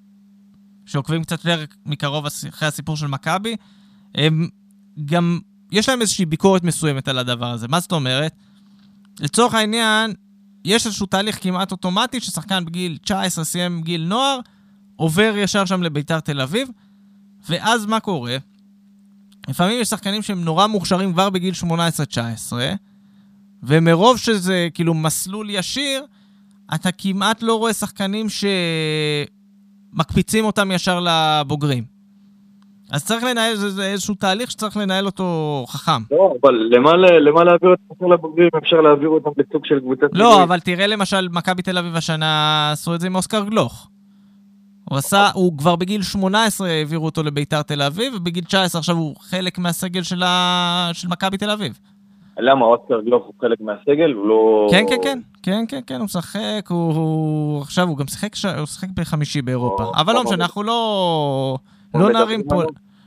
[0.86, 3.56] שעוקבים קצת יותר מקרוב אחרי הסיפור של מכבי,
[4.16, 4.48] הם
[5.06, 5.40] גם,
[5.72, 7.68] יש להם איזושהי ביקורת מסוימת על הדבר הזה.
[7.68, 8.36] מה זאת אומרת?
[9.20, 10.14] לצורך העניין,
[10.66, 14.40] יש איזשהו תהליך כמעט אוטומטי ששחקן בגיל 19 סיים גיל נוער,
[14.96, 16.70] עובר ישר שם לביתר תל אביב,
[17.50, 18.38] ואז מה קורה?
[19.50, 21.66] לפעמים יש שחקנים שהם נורא מוכשרים כבר בגיל 18-19,
[23.64, 26.06] ומרוב שזה כאילו מסלול ישיר,
[26.76, 28.28] אתה כמעט לא רואה שחקנים
[29.94, 32.01] שמקפיצים אותם ישר לבוגרים.
[32.92, 35.26] אז צריך לנהל, זה, זה איזשהו תהליך שצריך לנהל אותו
[35.68, 36.02] חכם.
[36.12, 38.50] לא, אבל למה, למה להעביר אותם לבוגרים?
[38.58, 40.08] אפשר להעביר אותם בסוג של קבוצת...
[40.14, 43.88] לא, אבל תראה למשל, מכבי תל אביב השנה עשו את זה עם אוסקר גלוך.
[44.90, 49.16] הוא עשה, הוא כבר בגיל 18 העבירו אותו לביתר תל אביב, ובגיל 19 עכשיו הוא
[49.20, 50.90] חלק מהסגל של, ה...
[50.94, 51.80] של מכבי תל אביב.
[52.38, 54.12] למה אוסקר גלוך הוא חלק מהסגל?
[54.14, 54.68] הוא לא...
[54.72, 57.62] כן, כן, כן, כן, כן, כן, הוא משחק, הוא.
[57.62, 58.46] עכשיו הוא גם שיחק, ש...
[58.46, 59.92] הוא שיחק בחמישי באירופה.
[59.96, 61.58] אבל לא משנה, אנחנו לא...
[61.94, 62.64] לא נרים פה...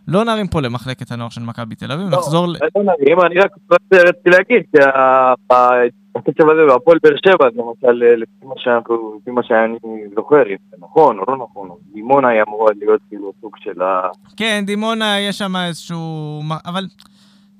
[0.09, 2.57] לא נרים פה למחלקת הנוער של מכבי תל אביב, לא, נחזור ל...
[2.77, 3.51] לא נרים, אני רק
[3.93, 9.79] רציתי להגיד שהקצב הזה בהפועל באר שבע, למשל, לפי מה שאני
[10.15, 14.09] זוכר, אם זה נכון או לא נכון, דימונה היא אמורה להיות כאילו סוג של ה...
[14.37, 16.43] כן, דימונה יש שם איזשהו...
[16.67, 16.87] אבל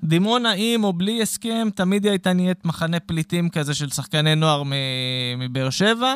[0.03, 4.63] דימונה עם או בלי הסכם, תמיד היא הייתה נהיית מחנה פליטים כזה של שחקני נוער
[5.37, 6.15] מבאר שבע,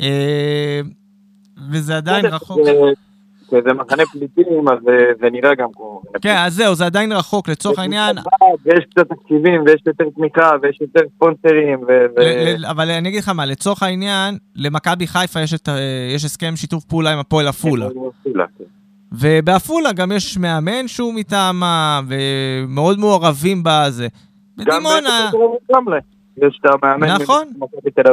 [0.00, 0.80] אה,
[1.70, 2.58] וזה עדיין רחוק.
[3.50, 4.78] זה מחנה פליטים, אז
[5.20, 6.02] זה נראה גם כמו...
[6.22, 8.16] כן, אז זהו, זה עדיין רחוק, לצורך העניין...
[8.64, 12.06] ויש יותר תקציבים, ויש יותר תמיכה, ויש יותר ספונסרים, ו...
[12.70, 15.40] אבל אני אגיד לך מה, לצורך העניין, למכבי חיפה
[16.14, 17.86] יש הסכם שיתוף פעולה עם הפועל עפולה.
[18.24, 18.64] כן.
[19.12, 24.08] ובעפולה גם יש מאמן שהוא מטעמה, ומאוד מעורבים בזה.
[24.56, 25.30] בדימונה...
[26.42, 27.46] יש את המאמן נכון,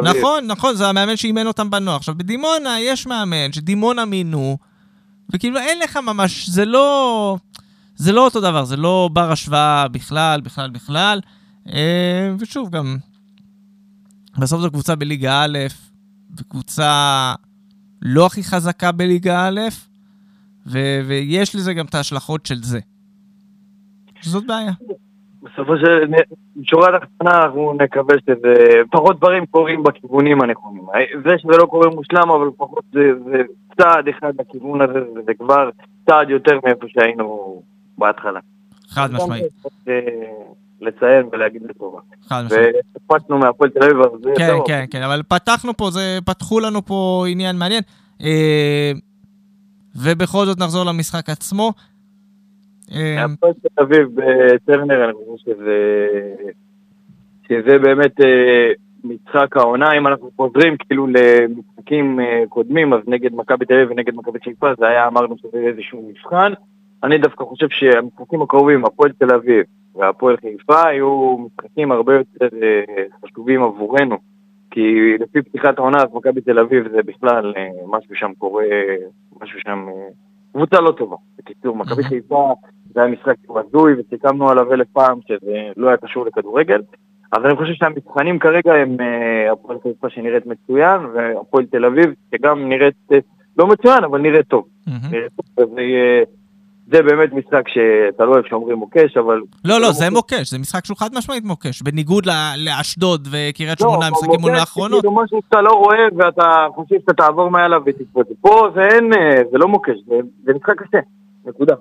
[0.03, 1.95] נכון, נכון, זה המאמן שאימן אותם בנוער.
[1.95, 4.57] עכשיו, בדימונה יש מאמן שדימונה מינו,
[5.33, 7.37] וכאילו אין לך ממש, זה לא...
[7.95, 11.19] זה לא אותו דבר, זה לא בר השוואה בכלל, בכלל, בכלל.
[11.73, 12.97] אה, ושוב, גם...
[14.39, 15.57] בסוף זו קבוצה בליגה א',
[16.39, 17.33] וקבוצה
[18.01, 19.59] לא הכי חזקה בליגה א',
[20.67, 22.79] ו- ויש לזה גם את ההשלכות של זה.
[24.21, 24.71] זאת בעיה.
[25.43, 26.13] בסופו של...
[26.63, 28.81] שורה תחתונה אנחנו נקווה שזה...
[28.91, 30.83] פחות דברים קורים בכיוונים הנכונים.
[31.23, 33.37] זה שזה לא קורה מושלם, אבל לפחות זה, זה
[33.77, 35.69] צעד אחד לכיוון הזה, וזה כבר
[36.09, 37.61] צעד יותר מאיפה שהיינו
[37.97, 38.39] בהתחלה.
[38.87, 39.45] חד משמעית.
[39.87, 39.99] אה,
[40.81, 41.99] לציין ולהגיד לטובה.
[42.27, 42.75] חד משמעית.
[43.09, 46.85] והקפצנו מהפועל תל אביב, אז זה כן, כן, כן, אבל פתחנו פה, זה, פתחו לנו
[46.85, 47.83] פה עניין מעניין.
[48.21, 48.91] אה,
[49.95, 51.73] ובכל זאת נחזור למשחק עצמו.
[52.91, 55.77] אה, הפועל תל אביב בטרנר, אני חושב שזה,
[57.47, 58.15] שזה באמת
[59.03, 64.39] משחק העונה, אם אנחנו חוזרים כאילו למשחקים קודמים, אז נגד מכבי תל אביב ונגד מכבי
[64.43, 66.53] חיפה, זה היה, אמרנו שזה איזשהו מבחן.
[67.03, 72.57] אני דווקא חושב שהמשחקים הקרובים, הפועל תל אביב והפועל חיפה, היו משחקים הרבה יותר
[73.25, 74.17] חשובים עבורנו.
[74.71, 77.53] כי לפי פתיחת העונה, אז מכבי תל אביב זה בכלל
[77.87, 78.65] משהו שם קורה,
[79.41, 79.87] משהו שם,
[80.53, 81.15] קבוצה לא טובה.
[81.37, 82.53] בקיצור, מכבי חיפה
[82.93, 86.81] זה היה משחק הזוי וסיכמנו עליו אלף פעם שזה לא היה קשור לכדורגל.
[87.31, 88.97] אז אני חושב שהמבחנים כרגע הם
[89.53, 93.09] הפועל חיפה שנראית מצוין, והפועל תל אביב שגם נראית
[93.57, 94.67] לא מצוין, אבל נראית טוב.
[96.87, 99.41] זה באמת משחק שאתה לא אוהב שאומרים מוקש, אבל...
[99.65, 102.25] לא, לא, זה מוקש, זה משחק שהוא חד משמעית מוקש, בניגוד
[102.57, 105.03] לאשדוד וקריית שמונה, המשחקים מול האחרונות.
[105.03, 108.27] לא, מוקש כאילו משהו שאתה לא רואה ואתה חושב שאתה תעבור מעליו ותקפוץ.
[108.41, 109.09] פה זה אין,
[109.51, 109.95] זה לא מוקש,
[110.45, 110.99] זה משחק קשה,
[111.45, 111.75] נקודה.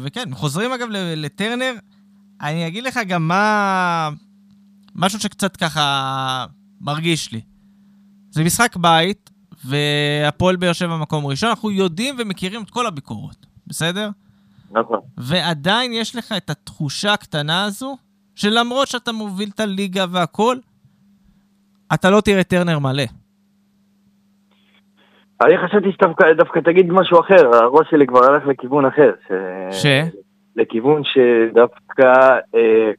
[0.00, 0.86] וכן, חוזרים אגב
[1.16, 1.72] לטרנר,
[2.42, 4.08] אני אגיד לך גם מה...
[4.94, 6.44] משהו שקצת ככה
[6.80, 7.40] מרגיש לי.
[8.30, 9.30] זה משחק בית,
[9.64, 14.10] והפועל באר שבע מקום ראשון, אנחנו יודעים ומכירים את כל הביקורות, בסדר?
[14.70, 15.00] נכון.
[15.16, 17.96] ועדיין יש לך את התחושה הקטנה הזו,
[18.34, 20.56] שלמרות שאתה מוביל את הליגה והכל,
[21.94, 23.04] אתה לא תראה טרנר מלא.
[25.40, 29.12] אני חשבתי שדווקא תגיד משהו אחר, הראש שלי כבר הלך לכיוון אחר.
[29.72, 29.82] ש...
[29.82, 29.86] ש?
[30.56, 32.90] לכיוון שדווקא, אה,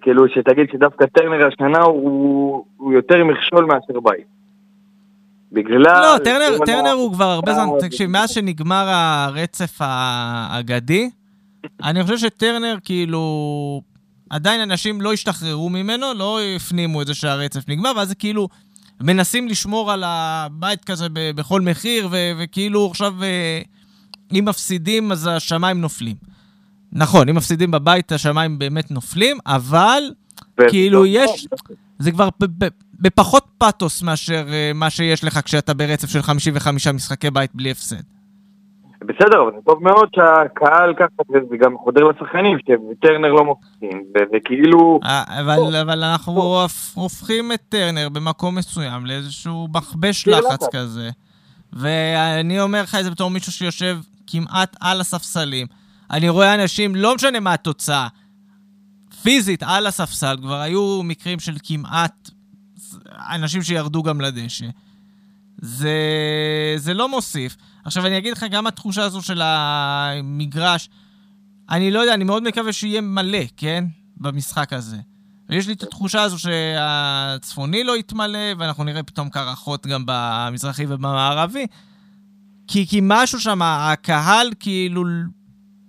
[0.00, 4.26] כאילו שתגיד שדווקא טרנר השנה הוא, הוא יותר מכשול מאשר בית.
[5.52, 5.82] בגלל...
[5.82, 11.10] לא, טרנר, טרנר הוא כבר הרבה זמן, תקשיב, מאז שנגמר הרצף האגדי,
[11.84, 13.80] אני חושב שטרנר כאילו...
[14.30, 18.48] עדיין אנשים לא השתחררו ממנו, לא הפנימו את זה שהרצף נגמר, ואז זה כאילו
[19.00, 22.08] מנסים לשמור על הבית כזה בכל מחיר,
[22.38, 23.14] וכאילו עכשיו
[24.32, 26.16] אם מפסידים אז השמיים נופלים.
[26.92, 30.02] נכון, אם מפסידים בבית השמיים באמת נופלים, אבל
[30.68, 31.48] כאילו יש...
[31.98, 32.28] זה כבר
[33.00, 38.02] בפחות פאתוס מאשר uh, מה שיש לך כשאתה ברצף של 55 משחקי בית בלי הפסד.
[39.02, 45.00] בסדר, אבל זה טוב מאוד שהקהל ככה, זה גם חודר לשחקנים, שטרנר לא מופסים, וכאילו...
[45.28, 46.64] אבל, אבל אנחנו
[46.94, 51.10] הופכים את טרנר במקום מסוים לאיזשהו מכבש לחץ כזה.
[51.72, 55.66] ואני אומר לך את זה בתור מישהו שיושב כמעט על הספסלים.
[56.10, 58.08] אני רואה אנשים, לא משנה מה התוצאה,
[59.22, 62.30] פיזית על הספסל, כבר היו מקרים של כמעט
[63.34, 64.66] אנשים שירדו גם לדשא.
[65.62, 65.94] זה,
[66.76, 67.56] זה לא מוסיף.
[67.84, 70.88] עכשיו, אני אגיד לך, גם התחושה הזו של המגרש,
[71.70, 73.84] אני לא יודע, אני מאוד מקווה שיהיה מלא, כן?
[74.16, 74.96] במשחק הזה.
[75.48, 81.66] ויש לי את התחושה הזו שהצפוני לא יתמלא, ואנחנו נראה פתאום קרחות גם במזרחי ובמערבי.
[82.68, 85.04] כי, כי משהו שם, הקהל כאילו,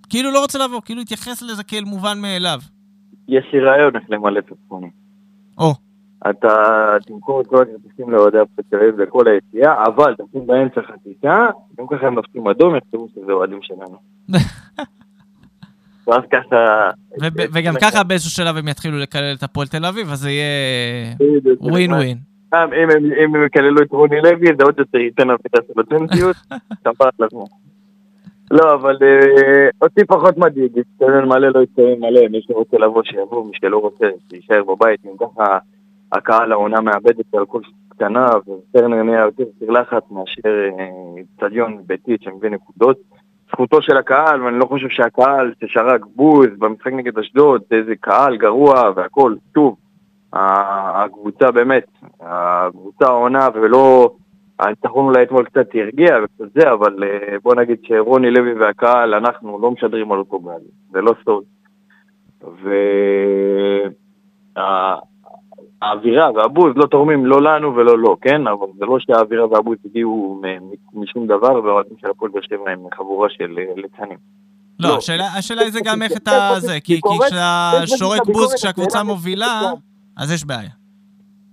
[0.10, 2.60] כאילו לא רוצה לבוא, כאילו התייחס לזה כאל מובן מאליו.
[3.28, 4.90] יש לי רעיון איך למלא את הצפוני.
[5.58, 5.74] או.
[6.30, 6.56] אתה
[7.08, 8.38] תמכור את כל הכרטיסים לאוהדי
[8.74, 11.48] אביב לכל היציאה, אבל תשים באמצע חציקה,
[11.80, 13.98] גם ככה הם נופלים אדום, יחשבו שזה אוהדים שלנו.
[16.08, 16.90] ואז ככה...
[17.54, 21.16] וגם ככה באיזשהו שלב הם יתחילו לקלל את הפועל תל אביב, אז זה יהיה
[21.60, 22.18] ווין ווין.
[23.24, 26.36] אם הם יקללו את רוני לוי, זה עוד יותר ייתן להם את הסבטנטיות,
[26.84, 27.46] שפר לעצמו.
[28.52, 33.46] לא, אבל אה, אותי פחות מדאיג, יצטדיון מלא לא יצטדיון מלא, מי שרוצה לבוא שיבוא,
[33.46, 35.58] מי שלא רוצה שיישאר בבית, אם ככה
[36.12, 40.70] הקהל העונה מאבדת על כל קטנה, וטרנר נהיה יותר סיר לחץ מאשר
[41.22, 42.98] אצטדיון אה, ביתי שמביא נקודות.
[43.52, 48.92] זכותו של הקהל, ואני לא חושב שהקהל ששרק בוז במשחק נגד אשדוד, איזה קהל גרוע
[48.96, 49.76] והכל, שוב,
[50.34, 51.88] הקבוצה באמת,
[52.22, 54.12] הקבוצה העונה ולא,
[54.60, 59.60] הניצחון אולי אתמול קצת הרגיע וקצת זה, אבל אה, בוא נגיד שרוני לוי והקהל, אנחנו
[59.62, 61.44] לא משדרים על אותו גל, זה לא סוד.
[65.82, 68.48] והאווירה והבוז לא תורמים לא לנו ולא לו, כן?
[68.48, 70.42] אבל זה לא שהאווירה והבוז הגיעו
[70.94, 74.18] משום דבר, והאוהדים של הפועל באר שבע הם חבורה של אה, ליצנים.
[74.80, 74.98] לא,
[75.38, 79.62] השאלה היא זה גם איך אתה זה, כי כשאתה שורק בוז כשהקבוצה מובילה,
[80.18, 80.70] אז יש בעיה.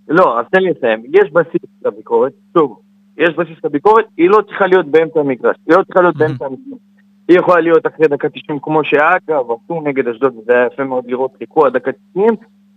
[0.09, 1.03] לא, אז תן לי לסיים.
[1.05, 2.81] יש בסיס לביקורת, שוב,
[3.19, 6.81] יש בסיס לביקורת, היא לא צריכה להיות באמצע המגרש, היא לא צריכה להיות באמצע המגרש.
[7.29, 11.05] היא יכולה להיות אחרי דקה 90 כמו שאגב, עשו נגד אשדוד, וזה היה יפה מאוד
[11.07, 12.29] לראות, חיכו עד דקה 90,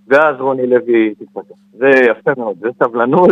[0.07, 1.55] ואז רוני לוי תתפתח.
[1.71, 3.31] זה יפה מאוד, זה סבלנות.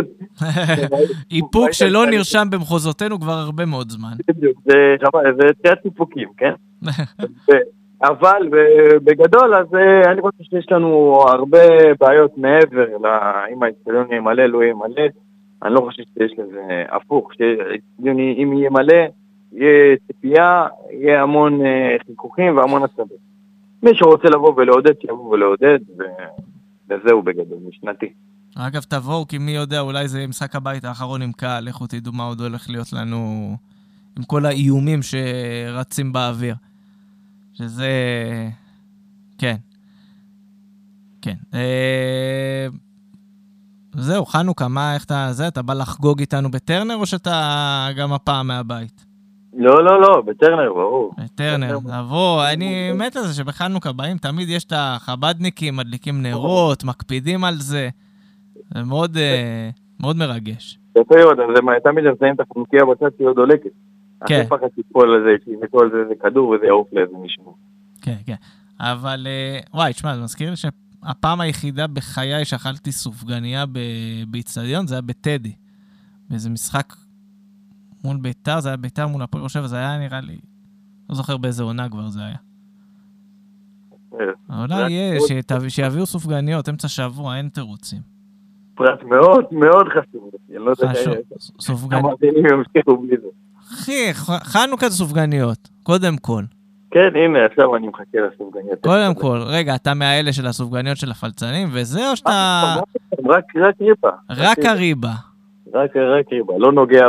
[1.36, 4.12] איפוק שלא נרשם במחוזותינו כבר הרבה מאוד זמן.
[4.28, 4.96] בדיוק, זה
[5.62, 6.52] תחיית איפוקים, כן?
[8.02, 8.48] אבל
[9.04, 14.62] בגדול, אז אה, אני חושב שיש לנו הרבה בעיות מעבר לאם האצטדיון יהיה מלא, לא
[14.62, 15.02] יהיה מלא.
[15.62, 19.04] אני לא חושב שיש לזה הפוך, שהאצטדיון אם יהיה מלא,
[19.52, 23.18] יהיה ציפייה, יהיה המון אה, חיכוכים והמון עצבים.
[23.82, 25.78] מי שרוצה לבוא ולעודד, שיבוא ולעודד,
[26.88, 28.12] וזהו בגדול, משנתי.
[28.56, 32.24] אגב, תבואו, כי מי יודע, אולי זה משחק הבית האחרון עם קהל, לכו תדעו מה
[32.24, 33.56] עוד הולך להיות לנו
[34.18, 36.54] עם כל האיומים שרצים באוויר.
[37.54, 37.90] שזה...
[39.38, 39.56] כן.
[41.22, 41.34] כן.
[41.54, 42.66] אה...
[44.00, 48.46] זהו, חנוכה, מה, איך אתה, זה, אתה בא לחגוג איתנו בטרנר, או שאתה גם הפעם
[48.46, 49.04] מהבית?
[49.54, 51.14] לא, לא, לא, בטרנר, ברור.
[51.24, 57.44] בטרנר, תבוא, אני מת על זה שבחנוכה באים, תמיד יש את החבדניקים, מדליקים נרות, מקפידים
[57.44, 57.88] על זה.
[58.74, 59.70] זה מאוד, אה,
[60.00, 60.78] מאוד מרגש.
[60.98, 63.70] יפה מאוד, אז תמיד שמים את החנוכיה בצד שהיא עוד דולקת.
[64.26, 64.40] כן.
[64.40, 67.54] הכי פחד תיפול על זה, שיזרקו על זה כדור וזה יעוף לאיזה מישהו.
[68.02, 68.34] כן, כן.
[68.80, 70.56] אבל, אה, וואי, תשמע, זה מזכיר לי
[71.06, 73.64] שהפעם היחידה בחיי שאכלתי סופגניה
[74.28, 75.52] באיצטדיון, זה היה בטדי.
[76.30, 76.96] באיזה משחק
[78.04, 80.38] מול ביתר, זה היה ביתר מול הפועל באר שבע, זה היה נראה לי,
[81.10, 82.36] לא זוכר באיזה עונה כבר זה היה.
[84.50, 85.20] אולי יהיה,
[85.68, 88.00] שיביאו סופגניות, אמצע שבוע, אין תירוצים.
[88.74, 90.92] פרט מאוד מאוד חשוב, לא יודע
[91.90, 93.28] כמה דנים ימשיכו בלי זה.
[93.58, 96.44] אחי, חנוכה זה סופגניות, קודם כל.
[96.90, 98.78] כן, הנה, עכשיו אני מחכה לסופגניות.
[98.80, 102.74] קודם כל, רגע, אתה מהאלה של הסופגניות של הפלצנים, וזה או שאתה...
[103.28, 103.44] רק
[103.80, 104.10] ריבה.
[104.30, 105.12] רק הריבה.
[105.74, 105.96] רק
[106.32, 107.06] ריבה, לא נוגע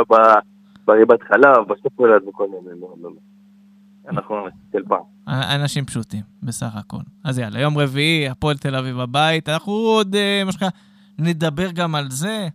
[0.86, 3.20] בריבת חלב, בשוקולד וכל מיני, לא, לא, לא.
[4.08, 5.02] אנחנו נסתכל פעם.
[5.28, 7.02] אנשים פשוטים, בסך הכל.
[7.24, 10.68] אז יאללה, יום רביעי, הפועל תל אביב בבית, אנחנו עוד, אה, מה שנקרא,
[11.18, 12.48] נדבר גם על זה.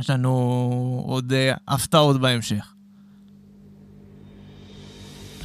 [0.00, 0.30] יש לנו
[1.06, 2.73] עוד אה, הפתעות בהמשך.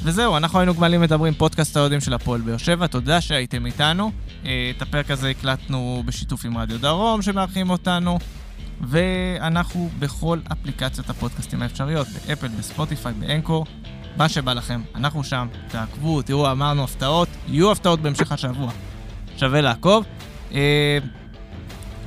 [0.04, 4.12] וזהו, אנחנו היינו גמלים מדברים פודקאסט האוהדים של הפועל באר שבע, תודה שהייתם איתנו.
[4.46, 8.20] אה, את הפרק הזה הקלטנו בשיתוף עם רדיו דרום שמארחים אותנו,
[8.82, 13.66] ואנחנו בכל אפליקציות הפודקאסטים האפשריות, באפל, בספוטיפיי, באנקור,
[14.18, 18.72] מה שבא לכם, אנחנו שם, תעקבו, תראו, אמרנו הפתעות, יהיו הפתעות בהמשך השבוע.
[19.38, 20.06] שווה לעקוב.
[20.54, 20.98] אה,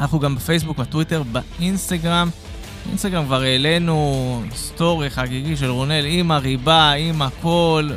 [0.01, 2.28] אנחנו גם בפייסבוק, בטוויטר, באינסטגרם.
[2.86, 7.88] באינסטגרם כבר העלינו סטורי חגיגי של רונל עם הריבה, עם הכל,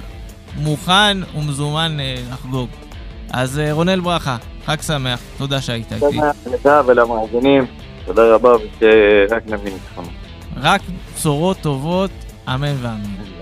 [0.57, 2.69] מוכן ומזומן אה, לחגוג.
[3.33, 6.05] אז אה, רונל ברכה, חג שמח, תודה שהיית איתי.
[6.05, 7.65] תודה לך ולמאזינים,
[8.05, 10.05] תודה רבה ושרק נבין ניצחון.
[10.57, 10.81] רק
[11.15, 12.11] בשורות טובות,
[12.47, 13.34] אמן ואמן.